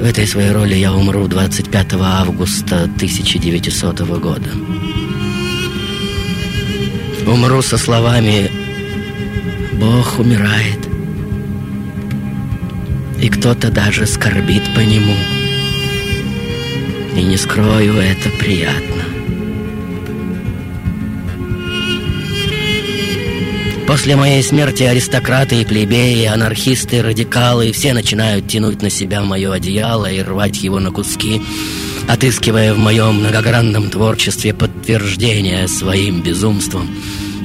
В 0.00 0.04
этой 0.08 0.26
своей 0.26 0.52
роли 0.52 0.74
я 0.74 0.94
умру 0.94 1.26
25 1.28 1.94
августа 2.00 2.84
1900 2.84 4.00
года. 4.18 4.48
Умру 7.26 7.60
со 7.60 7.76
словами 7.76 8.65
Бог 9.86 10.18
умирает. 10.18 10.80
И 13.22 13.28
кто-то 13.28 13.70
даже 13.70 14.04
скорбит 14.04 14.64
по 14.74 14.80
нему. 14.80 15.14
И 17.14 17.22
не 17.22 17.36
скрою, 17.36 17.94
это 17.94 18.28
приятно. 18.30 19.04
После 23.86 24.16
моей 24.16 24.42
смерти 24.42 24.82
аристократы 24.82 25.60
и 25.60 25.64
плебеи, 25.64 26.24
анархисты, 26.24 27.00
радикалы 27.00 27.70
все 27.70 27.94
начинают 27.94 28.48
тянуть 28.48 28.82
на 28.82 28.90
себя 28.90 29.22
мое 29.22 29.52
одеяло 29.52 30.10
и 30.10 30.20
рвать 30.20 30.64
его 30.64 30.80
на 30.80 30.90
куски, 30.90 31.40
отыскивая 32.08 32.74
в 32.74 32.78
моем 32.78 33.20
многогранном 33.20 33.88
творчестве 33.90 34.52
подтверждение 34.52 35.68
своим 35.68 36.22
безумством. 36.22 36.90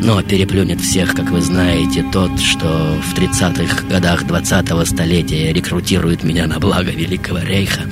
Но 0.03 0.23
переплюнет 0.23 0.81
всех, 0.81 1.13
как 1.13 1.29
вы 1.29 1.41
знаете, 1.41 2.03
тот, 2.11 2.39
что 2.39 2.67
в 2.67 3.13
30-х 3.13 3.85
годах 3.85 4.23
20-го 4.23 4.83
столетия 4.83 5.53
рекрутирует 5.53 6.23
меня 6.23 6.47
на 6.47 6.59
благо 6.59 6.89
Великого 6.89 7.37
Рейха. 7.37 7.83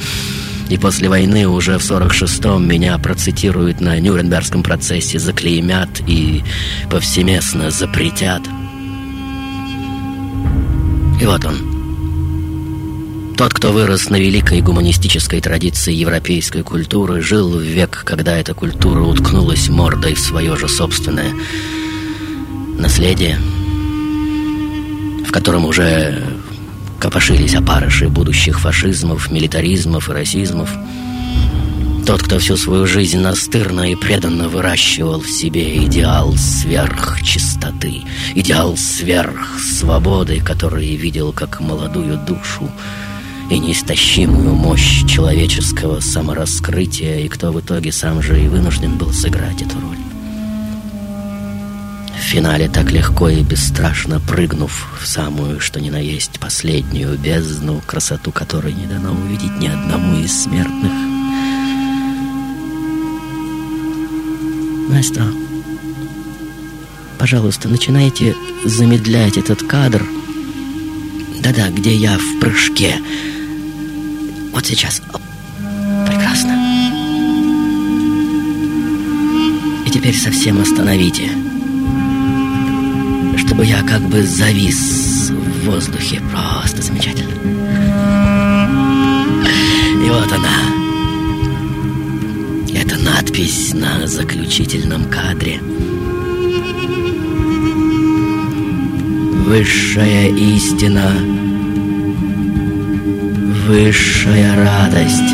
И 0.69 0.77
после 0.77 1.07
войны 1.07 1.47
уже 1.47 1.77
в 1.77 1.81
46-м 1.81 2.67
меня 2.67 2.97
процитируют 2.97 3.79
на 3.79 3.99
Нюрнбергском 3.99 4.63
процессе, 4.63 5.19
заклеймят 5.19 6.01
и 6.07 6.43
повсеместно 6.89 7.69
запретят. 7.69 8.41
И 11.21 11.25
вот 11.25 11.45
он. 11.45 13.35
Тот, 13.37 13.53
кто 13.53 13.71
вырос 13.71 14.09
на 14.09 14.15
великой 14.15 14.61
гуманистической 14.61 15.41
традиции 15.41 15.93
европейской 15.93 16.63
культуры, 16.63 17.21
жил 17.21 17.51
в 17.51 17.61
век, 17.61 18.01
когда 18.03 18.35
эта 18.35 18.55
культура 18.55 19.01
уткнулась 19.01 19.69
мордой 19.69 20.15
в 20.15 20.19
свое 20.19 20.57
же 20.57 20.67
собственное 20.67 21.33
наследие, 22.79 23.37
в 25.27 25.31
котором 25.31 25.65
уже 25.65 26.23
копошились 26.99 27.55
опарыши 27.55 28.07
будущих 28.07 28.59
фашизмов, 28.59 29.31
милитаризмов 29.31 30.09
и 30.09 30.13
расизмов. 30.13 30.69
Тот, 32.05 32.23
кто 32.23 32.39
всю 32.39 32.57
свою 32.57 32.87
жизнь 32.87 33.19
настырно 33.19 33.91
и 33.91 33.95
преданно 33.95 34.49
выращивал 34.49 35.21
в 35.21 35.29
себе 35.29 35.85
идеал 35.85 36.35
сверхчистоты, 36.35 38.01
идеал 38.33 38.75
сверхсвободы, 38.77 40.39
который 40.39 40.95
видел 40.95 41.31
как 41.33 41.59
молодую 41.59 42.17
душу 42.17 42.71
и 43.51 43.59
неистощимую 43.59 44.55
мощь 44.55 45.05
человеческого 45.05 45.99
самораскрытия, 45.99 47.19
и 47.19 47.27
кто 47.27 47.51
в 47.51 47.59
итоге 47.59 47.91
сам 47.91 48.21
же 48.21 48.43
и 48.43 48.47
вынужден 48.47 48.97
был 48.97 49.11
сыграть 49.11 49.61
эту 49.61 49.79
роль. 49.79 50.08
Финале 52.29 52.69
так 52.69 52.91
легко 52.91 53.27
и 53.27 53.41
бесстрашно 53.41 54.19
прыгнув 54.19 54.99
в 55.01 55.07
самую, 55.07 55.59
что 55.59 55.81
ни 55.81 55.89
на 55.89 55.97
есть, 55.97 56.39
последнюю 56.39 57.17
бездну, 57.17 57.81
красоту 57.83 58.31
которой 58.31 58.71
не 58.71 58.85
дано 58.85 59.13
увидеть 59.13 59.57
ни 59.57 59.65
одному 59.65 60.15
из 60.19 60.43
смертных. 60.43 60.91
Маэстро, 64.89 65.25
пожалуйста, 67.17 67.67
начинайте 67.67 68.35
замедлять 68.63 69.37
этот 69.37 69.63
кадр. 69.63 70.05
Да-да, 71.41 71.71
где 71.71 71.95
я 71.95 72.19
в 72.19 72.39
прыжке. 72.39 73.01
Вот 74.53 74.67
сейчас. 74.67 75.01
Прекрасно. 76.05 76.53
И 79.87 79.89
теперь 79.89 80.15
совсем 80.15 80.61
остановите 80.61 81.48
чтобы 83.39 83.65
я 83.65 83.81
как 83.83 84.01
бы 84.01 84.23
завис 84.23 85.31
в 85.31 85.65
воздухе. 85.65 86.21
Просто 86.31 86.81
замечательно. 86.81 87.33
И 90.05 90.09
вот 90.09 90.31
она. 90.31 90.59
Это 92.73 92.97
надпись 92.97 93.73
на 93.73 94.07
заключительном 94.07 95.05
кадре. 95.05 95.59
Высшая 99.45 100.29
истина, 100.29 101.11
высшая 103.65 104.55
радость, 104.55 105.33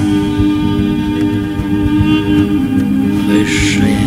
высшая 3.28 4.05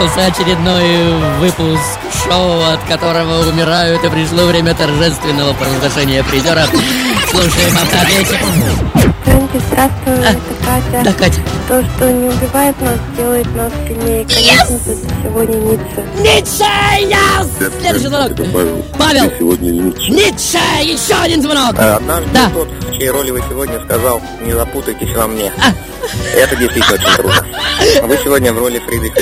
закончился 0.00 0.26
очередной 0.26 1.12
выпуск 1.40 1.82
шоу, 2.24 2.62
от 2.72 2.80
которого 2.88 3.46
умирают, 3.48 4.02
и 4.04 4.08
пришло 4.08 4.44
время 4.46 4.74
торжественного 4.74 5.52
провозглашения 5.54 6.22
призеров. 6.24 6.68
Слушаем 7.30 7.76
автоответчик. 7.76 8.38
Фрэнки, 9.24 9.60
здравствуй, 9.68 10.26
А, 10.26 10.30
это 10.30 10.40
Катя. 10.64 11.04
да, 11.04 11.12
Катя. 11.12 11.40
То, 11.68 11.82
что 11.82 12.10
не 12.12 12.28
убивает 12.28 12.80
нас, 12.80 12.98
делает 13.16 13.54
нас 13.54 13.72
сильнее. 13.86 14.24
Конечно, 14.24 14.74
это 14.74 14.96
сегодня 15.22 15.56
Ницше. 15.56 16.04
Ницше, 16.18 16.64
yes! 17.04 17.80
Следующий 17.80 18.06
звонок. 18.08 18.32
Павел! 18.98 19.30
Сегодня 19.38 19.70
Ницше. 19.70 20.10
Ницше! 20.10 20.58
Еще 20.82 21.14
один 21.14 21.42
звонок! 21.42 21.74
Однажды 21.78 22.28
Да. 22.32 22.50
тот, 22.50 22.68
в 22.68 22.92
чьей 22.96 23.10
роли 23.10 23.30
вы 23.30 23.42
сегодня 23.48 23.78
сказал, 23.84 24.20
не 24.40 24.52
запутайтесь 24.52 25.14
во 25.14 25.26
мне. 25.26 25.52
А. 25.58 25.99
Это 26.34 26.56
действительно 26.56 26.94
очень 26.94 27.16
трудно. 27.16 27.46
Вы 28.02 28.18
сегодня 28.22 28.52
в 28.52 28.58
роли 28.58 28.78
Фридриха. 28.78 29.20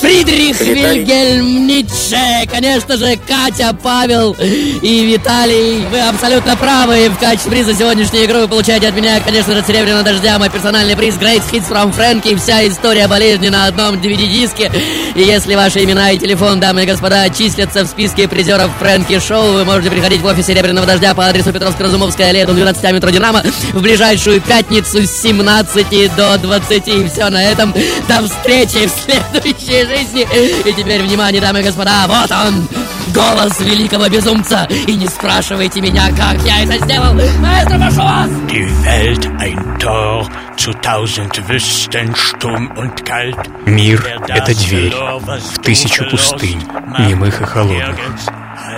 Фридрих 0.00 0.60
Виталий. 0.60 0.98
Вильгельм 0.98 1.66
Ницше, 1.66 2.48
конечно 2.50 2.96
же, 2.96 3.18
Катя, 3.26 3.76
Павел 3.82 4.36
и 4.40 5.04
Виталий. 5.06 5.84
Вы 5.90 6.00
абсолютно 6.00 6.56
правы. 6.56 7.08
В 7.10 7.18
качестве 7.18 7.50
приза 7.50 7.74
сегодняшней 7.74 8.24
игры 8.24 8.40
вы 8.40 8.48
получаете 8.48 8.88
от 8.88 8.94
меня, 8.94 9.20
конечно 9.20 9.54
же, 9.54 9.64
Серебряного 9.66 10.02
Дождя, 10.02 10.38
мой 10.38 10.50
персональный 10.50 10.96
приз 10.96 11.16
Great 11.16 11.42
Hits 11.50 11.70
from 11.70 11.94
Frankie. 11.94 12.36
Вся 12.36 12.66
история 12.66 13.08
болезни 13.08 13.48
на 13.48 13.66
одном 13.66 13.96
DVD-диске. 13.96 14.70
И 15.14 15.22
если 15.22 15.54
ваши 15.54 15.84
имена 15.84 16.12
и 16.12 16.18
телефон, 16.18 16.60
дамы 16.60 16.84
и 16.84 16.86
господа, 16.86 17.28
числятся 17.30 17.84
в 17.84 17.88
списке 17.88 18.28
призеров 18.28 18.70
Фрэнки 18.78 19.18
Шоу, 19.18 19.52
вы 19.52 19.64
можете 19.64 19.90
приходить 19.90 20.20
в 20.20 20.26
офис 20.26 20.46
Серебряного 20.46 20.86
Дождя 20.86 21.14
по 21.14 21.26
адресу 21.26 21.50
Петровско-Разумовская 21.50 22.46
дом 22.46 22.56
12 22.56 22.92
метро 22.92 23.10
Динамо 23.10 23.42
в 23.72 23.82
ближайшую 23.82 24.40
пятницу 24.40 25.02
с 25.06 25.10
17 25.22 26.12
до 26.16 26.38
20. 26.38 26.88
И 26.88 27.08
все 27.08 27.28
на 27.30 27.42
этом. 27.42 27.72
До 28.08 28.22
встречи 28.26 28.86
в 28.86 28.90
следующей 28.90 29.86
жизни. 29.86 30.26
И 30.68 30.72
теперь, 30.72 31.02
внимание, 31.02 31.40
дамы 31.40 31.60
и 31.60 31.62
господа, 31.62 32.06
вот 32.06 32.30
он, 32.30 32.68
Голос 33.14 33.60
великого 33.60 34.08
безумца 34.08 34.68
И 34.86 34.94
не 34.94 35.06
спрашивайте 35.06 35.80
меня, 35.80 36.08
как 36.10 36.42
я 36.42 36.64
это 36.64 36.76
сделал 36.84 37.14
Маэстро, 37.14 37.78
прошу 37.78 38.02
вас 38.02 38.28
Die 38.50 38.68
Welt 38.84 39.26
ein 39.38 39.78
Tor 39.78 40.26
zu 40.56 40.72
tausend 40.82 41.48
Wüsten, 41.48 42.14
Sturm 42.14 42.70
und 42.76 43.04
kalt. 43.04 43.36
Мир— 43.66 44.04
это 44.28 44.54
дверь 44.54 44.94
в 44.94 45.62
тысячу 45.62 46.08
пустынь, 46.10 46.62
немых 46.98 47.40
и 47.40 47.44
холодных. 47.44 47.96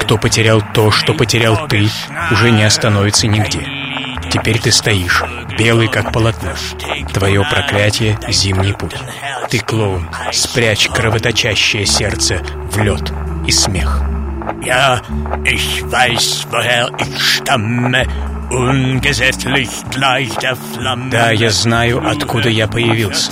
Кто 0.00 0.18
потерял 0.18 0.62
то, 0.74 0.90
что 0.90 1.14
потерял 1.14 1.66
ты, 1.68 1.88
уже 2.30 2.50
не 2.50 2.64
остановится 2.64 3.26
нигде. 3.26 3.77
Теперь 4.30 4.58
ты 4.58 4.72
стоишь, 4.72 5.22
белый 5.58 5.88
как 5.88 6.12
полотно. 6.12 6.54
Твое 7.12 7.44
проклятие— 7.50 8.18
зимний 8.28 8.72
путь. 8.72 8.96
Ты 9.50 9.58
клоун, 9.58 10.08
спрячь 10.32 10.88
кровоточащее 10.88 11.86
сердце 11.86 12.42
в 12.70 12.78
лед 12.82 13.12
и 13.46 13.52
смех. 13.52 14.02
Ja, 14.62 15.02
ich 15.44 15.82
weiß, 15.84 16.46
woher 16.50 16.90
ich 16.98 17.22
stamme. 17.22 18.06
Ungesetzlich 18.50 19.68
gleich 19.90 20.34
der 20.36 20.56
Flamme. 20.56 21.10
Да, 21.10 21.30
я 21.32 21.50
знаю, 21.50 22.02
откуда 22.06 22.48
я 22.48 22.66
появился. 22.66 23.30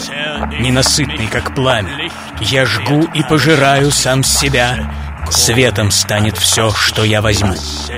Ненасытный, 0.60 1.26
как 1.26 1.54
пламя. 1.54 2.10
Я 2.40 2.66
жгу 2.66 3.08
и 3.14 3.22
пожираю 3.22 3.90
сам 3.90 4.22
себя. 4.22 4.92
Светом 5.30 5.90
станет 5.90 6.36
все, 6.38 6.70
что 6.70 7.04
я 7.04 7.20
возьму. 7.20 7.54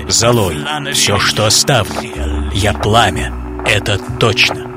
Золой 0.08 0.58
все, 0.92 1.18
что 1.18 1.46
оставлю. 1.46 2.50
Я 2.52 2.72
пламя. 2.72 3.32
Это 3.66 3.98
точно. 4.18 4.68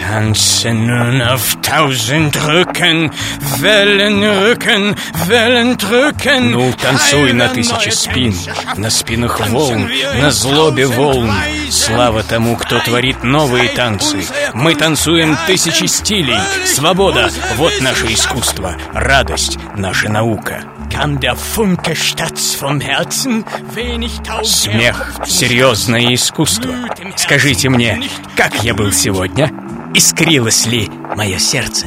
Tanze 0.00 0.72
nun 0.72 1.20
auf 1.20 1.56
tausend 1.60 2.34
Rücken, 2.46 3.10
Wellen 3.58 4.22
Rücken, 4.22 4.96
Wellen 5.28 5.76
drücken. 5.76 6.52
Ну, 6.52 6.72
танцуй 6.72 7.34
на 7.34 7.48
тысячи 7.48 7.90
спин, 7.90 8.34
на 8.78 8.88
спинах 8.88 9.46
волн, 9.48 9.90
на 10.14 10.30
злобе 10.30 10.86
волн. 10.86 11.30
Слава 11.70 12.22
тому, 12.22 12.56
кто 12.56 12.80
творит 12.80 13.22
новые 13.22 13.68
танцы. 13.68 14.24
Мы 14.54 14.74
танцуем 14.74 15.36
тысячи 15.46 15.84
стилей. 15.84 16.38
Свобода— 16.64 17.30
вот 17.56 17.72
наше 17.82 18.06
искусство. 18.06 18.76
Радость— 18.94 19.58
наша 19.76 20.08
наука. 20.08 20.64
Kann 20.90 21.20
der 21.20 21.36
Funke 21.36 21.94
statt 21.94 22.38
vom 22.38 22.80
Herzen 22.80 23.44
wenig 23.74 24.20
Смех— 24.44 25.14
серьезное 25.26 26.14
искусство. 26.14 26.72
Скажите 27.16 27.68
мне, 27.68 28.02
как 28.36 28.62
я 28.62 28.74
был 28.74 28.92
сегодня? 28.92 29.50
Искрилось 29.94 30.66
ли 30.66 30.88
мое 31.16 31.38
сердце? 31.38 31.86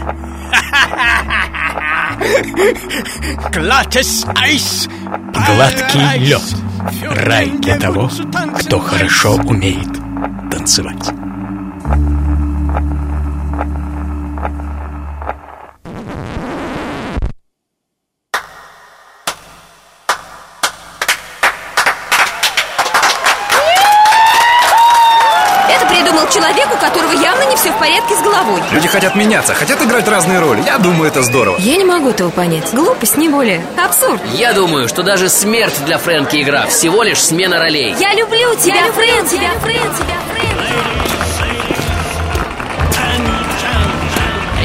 Гладкий 5.34 6.18
лед. 6.20 6.42
Рай 7.04 7.50
для 7.60 7.78
того, 7.78 8.10
кто 8.60 8.80
хорошо 8.80 9.36
умеет 9.36 9.90
танцевать. 10.52 11.23
Порядке 27.84 28.16
с 28.16 28.22
головой. 28.22 28.62
Люди 28.72 28.88
хотят 28.88 29.14
меняться, 29.14 29.54
хотят 29.54 29.82
играть 29.82 30.08
разные 30.08 30.40
роли. 30.40 30.64
Я 30.66 30.78
думаю, 30.78 31.10
это 31.12 31.22
здорово. 31.22 31.58
Я 31.60 31.76
не 31.76 31.84
могу 31.84 32.12
этого 32.12 32.30
понять. 32.30 32.74
Глупость, 32.74 33.18
не 33.18 33.28
более. 33.28 33.62
Абсурд. 33.78 34.22
Я 34.36 34.54
думаю, 34.54 34.88
что 34.88 35.04
даже 35.04 35.28
смерть 35.28 35.74
для 35.86 35.98
Фрэнки 35.98 36.42
игра 36.42 36.66
Всего 36.68 37.04
лишь 37.04 37.22
смена 37.22 37.60
ролей 37.60 37.94
Я 38.00 38.14
люблю 38.14 38.56
тебя, 38.56 38.86
Фрэн, 38.94 39.28
тебя, 39.28 39.50
Фрэн, 39.62 39.96
тебя, 39.98 40.16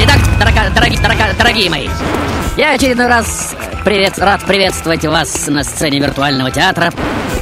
Итак, 0.04 0.18
дорога- 0.38 0.70
дороги- 0.74 0.96
дорога- 1.02 1.34
дорогие 1.36 1.70
мои 1.70 1.88
Я 2.56 2.72
очередной 2.74 3.08
раз 3.08 3.54
привет, 3.88 4.18
рад 4.18 4.44
приветствовать 4.44 5.06
вас 5.06 5.46
на 5.46 5.64
сцене 5.64 5.98
виртуального 5.98 6.50
театра. 6.50 6.92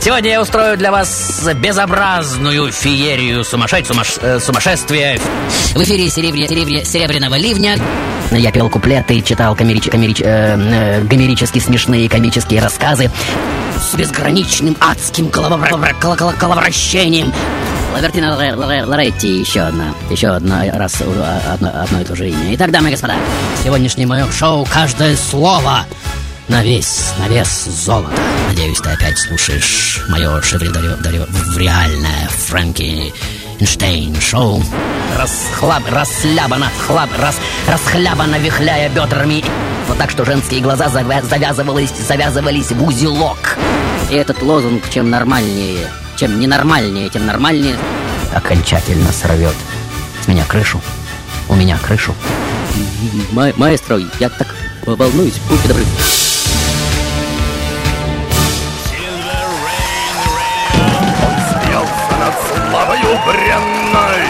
Сегодня 0.00 0.30
я 0.30 0.40
устрою 0.40 0.76
для 0.76 0.92
вас 0.92 1.44
безобразную 1.56 2.70
феерию 2.70 3.42
сумасшедь, 3.42 3.88
сумаш, 3.88 4.14
э, 4.20 4.38
сумасшествия. 4.38 5.18
В 5.74 5.82
эфире 5.82 6.06
серебря- 6.06 6.46
серебря- 6.46 6.84
серебряного 6.84 7.34
ливня 7.34 7.76
Я 8.30 8.52
пел 8.52 8.70
куплеты, 8.70 9.20
читал 9.22 9.56
комерич- 9.56 9.90
комерич- 9.90 10.22
э, 10.22 11.00
э, 11.00 11.02
гомерически 11.02 11.58
смешные 11.58 12.08
комические 12.08 12.60
рассказы 12.60 13.10
С 13.80 13.96
безграничным 13.96 14.76
адским 14.78 15.26
голововра- 15.26 15.96
коло- 16.00 16.16
коло- 16.16 16.32
коловращением. 16.38 17.32
Лавертина 17.92 18.36
Лоре- 18.36 18.54
Лоре- 18.54 18.84
Лоретти, 18.84 19.40
еще 19.40 19.62
одна, 19.62 19.86
еще 20.10 20.28
одна 20.28 20.62
раз 20.74 20.94
одно, 21.00 21.72
одно 21.82 22.00
и 22.02 22.04
то 22.04 22.14
же 22.14 22.28
имя. 22.28 22.54
Итак, 22.54 22.70
дамы 22.70 22.90
и 22.90 22.92
господа, 22.92 23.16
сегодняшнее 23.64 24.06
мое 24.06 24.30
шоу 24.30 24.64
«Каждое 24.72 25.16
слово» 25.16 25.84
на 26.48 26.62
вес, 26.62 27.12
на 27.18 27.28
вес 27.28 27.64
золота. 27.64 28.10
Надеюсь, 28.48 28.78
ты 28.80 28.90
опять 28.90 29.18
слушаешь 29.18 30.04
мое 30.08 30.40
шевреальное 30.42 32.28
Фрэнки 32.28 33.12
Эйнштейн 33.58 34.20
шоу. 34.20 34.62
Расхлаб, 35.18 35.82
расслабано, 35.90 36.70
хлаб, 36.86 37.10
рас, 37.18 37.36
расхлябано, 37.66 38.36
вихляя 38.36 38.88
бедрами. 38.88 39.44
Вот 39.88 39.98
так, 39.98 40.10
что 40.10 40.24
женские 40.24 40.60
глаза 40.60 40.86
завя- 40.86 41.24
завязывались, 41.26 41.92
завязывались 42.06 42.70
в 42.70 42.82
узелок. 42.84 43.56
И 44.10 44.14
этот 44.14 44.42
лозунг, 44.42 44.88
чем 44.90 45.10
нормальнее, 45.10 45.88
чем 46.16 46.38
ненормальнее, 46.38 47.08
тем 47.08 47.26
нормальнее, 47.26 47.76
окончательно 48.34 49.10
сорвет 49.12 49.54
с 50.24 50.28
меня 50.28 50.44
крышу. 50.44 50.80
У 51.48 51.54
меня 51.54 51.78
крышу. 51.78 52.14
Ма- 53.32 53.52
маэстро, 53.56 53.98
я 54.20 54.28
так 54.28 54.54
волнуюсь, 54.84 55.38
будьте 55.48 55.68
добры. 55.68 55.84
Бренной, 63.26 64.26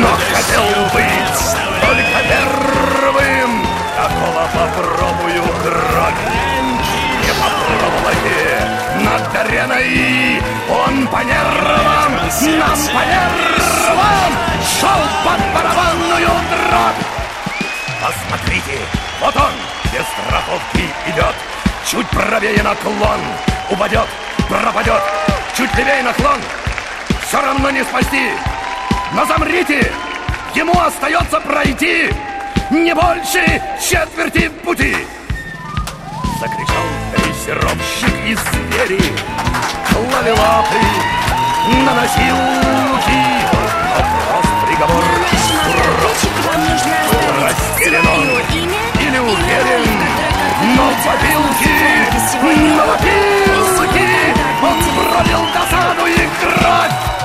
но 0.00 0.08
хотел 0.32 0.62
быть 0.94 1.42
только 1.82 2.18
первым. 2.30 3.66
Такого 3.96 4.48
попробую 4.54 5.42
кровь. 5.62 6.22
Не 7.22 7.32
попробовали 7.42 8.76
над 9.02 9.36
ареной. 9.36 10.42
Он 10.70 11.06
по 11.08 11.22
нервам, 11.24 12.12
нам 12.58 12.78
по 12.94 13.02
нервам, 13.12 14.32
шел 14.78 15.02
под 15.24 15.40
барабанную 15.54 16.30
дробь. 16.50 17.02
Посмотрите, 18.00 18.78
вот 19.20 19.36
он 19.36 19.52
без 19.92 20.06
страховки 20.06 20.88
идет. 21.08 21.34
Чуть 21.84 22.08
правее 22.08 22.62
наклон, 22.62 23.20
упадет, 23.70 24.06
пропадет. 24.48 25.02
Чуть 25.56 25.74
левее 25.74 26.02
наклон, 26.02 26.40
все 27.26 27.40
равно 27.40 27.70
не 27.70 27.82
спасти. 27.82 28.30
Но 29.12 29.24
замрите, 29.26 29.92
ему 30.54 30.78
остается 30.78 31.40
пройти 31.40 32.10
не 32.70 32.94
больше 32.94 33.62
четверти 33.80 34.48
пути. 34.64 34.96
Закричал 36.40 36.84
дрессировщик 37.12 38.14
из 38.26 38.38
двери, 38.38 39.00
клали 39.88 40.30
лапы 40.30 40.80
на 41.84 41.94
носилки. 41.94 43.20
Вопрос, 43.96 44.46
приговор, 44.68 45.04
он 48.08 48.22
или 49.00 49.18
уверен, 49.18 49.84
но 50.76 50.90
в 50.90 51.06
опилки, 51.06 51.74
на 52.76 52.94
опилки 52.94 53.66
он 54.62 54.78
пролил 55.12 55.46
досаду 55.54 56.06
и 56.06 56.28
кровь. 56.40 57.15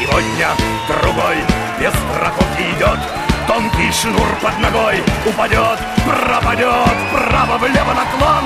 Сегодня 0.00 0.48
другой 0.88 1.36
без 1.78 1.92
страховки 1.92 2.62
идет. 2.74 2.98
Тонкий 3.46 3.92
шнур 3.92 4.28
под 4.40 4.58
ногой 4.58 5.02
упадет, 5.26 5.78
пропадет 6.06 6.96
Право-влево 7.12 7.92
наклон, 7.92 8.44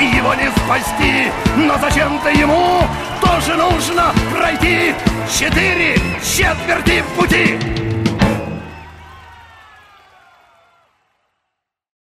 и 0.00 0.16
его 0.16 0.32
не 0.34 0.50
спасти 0.50 1.30
Но 1.56 1.76
зачем-то 1.76 2.30
ему 2.30 2.80
тоже 3.20 3.54
нужно 3.54 4.14
пройти. 4.34 4.94
Четыре 5.30 5.96
четверти 6.22 7.04
пути 7.18 7.58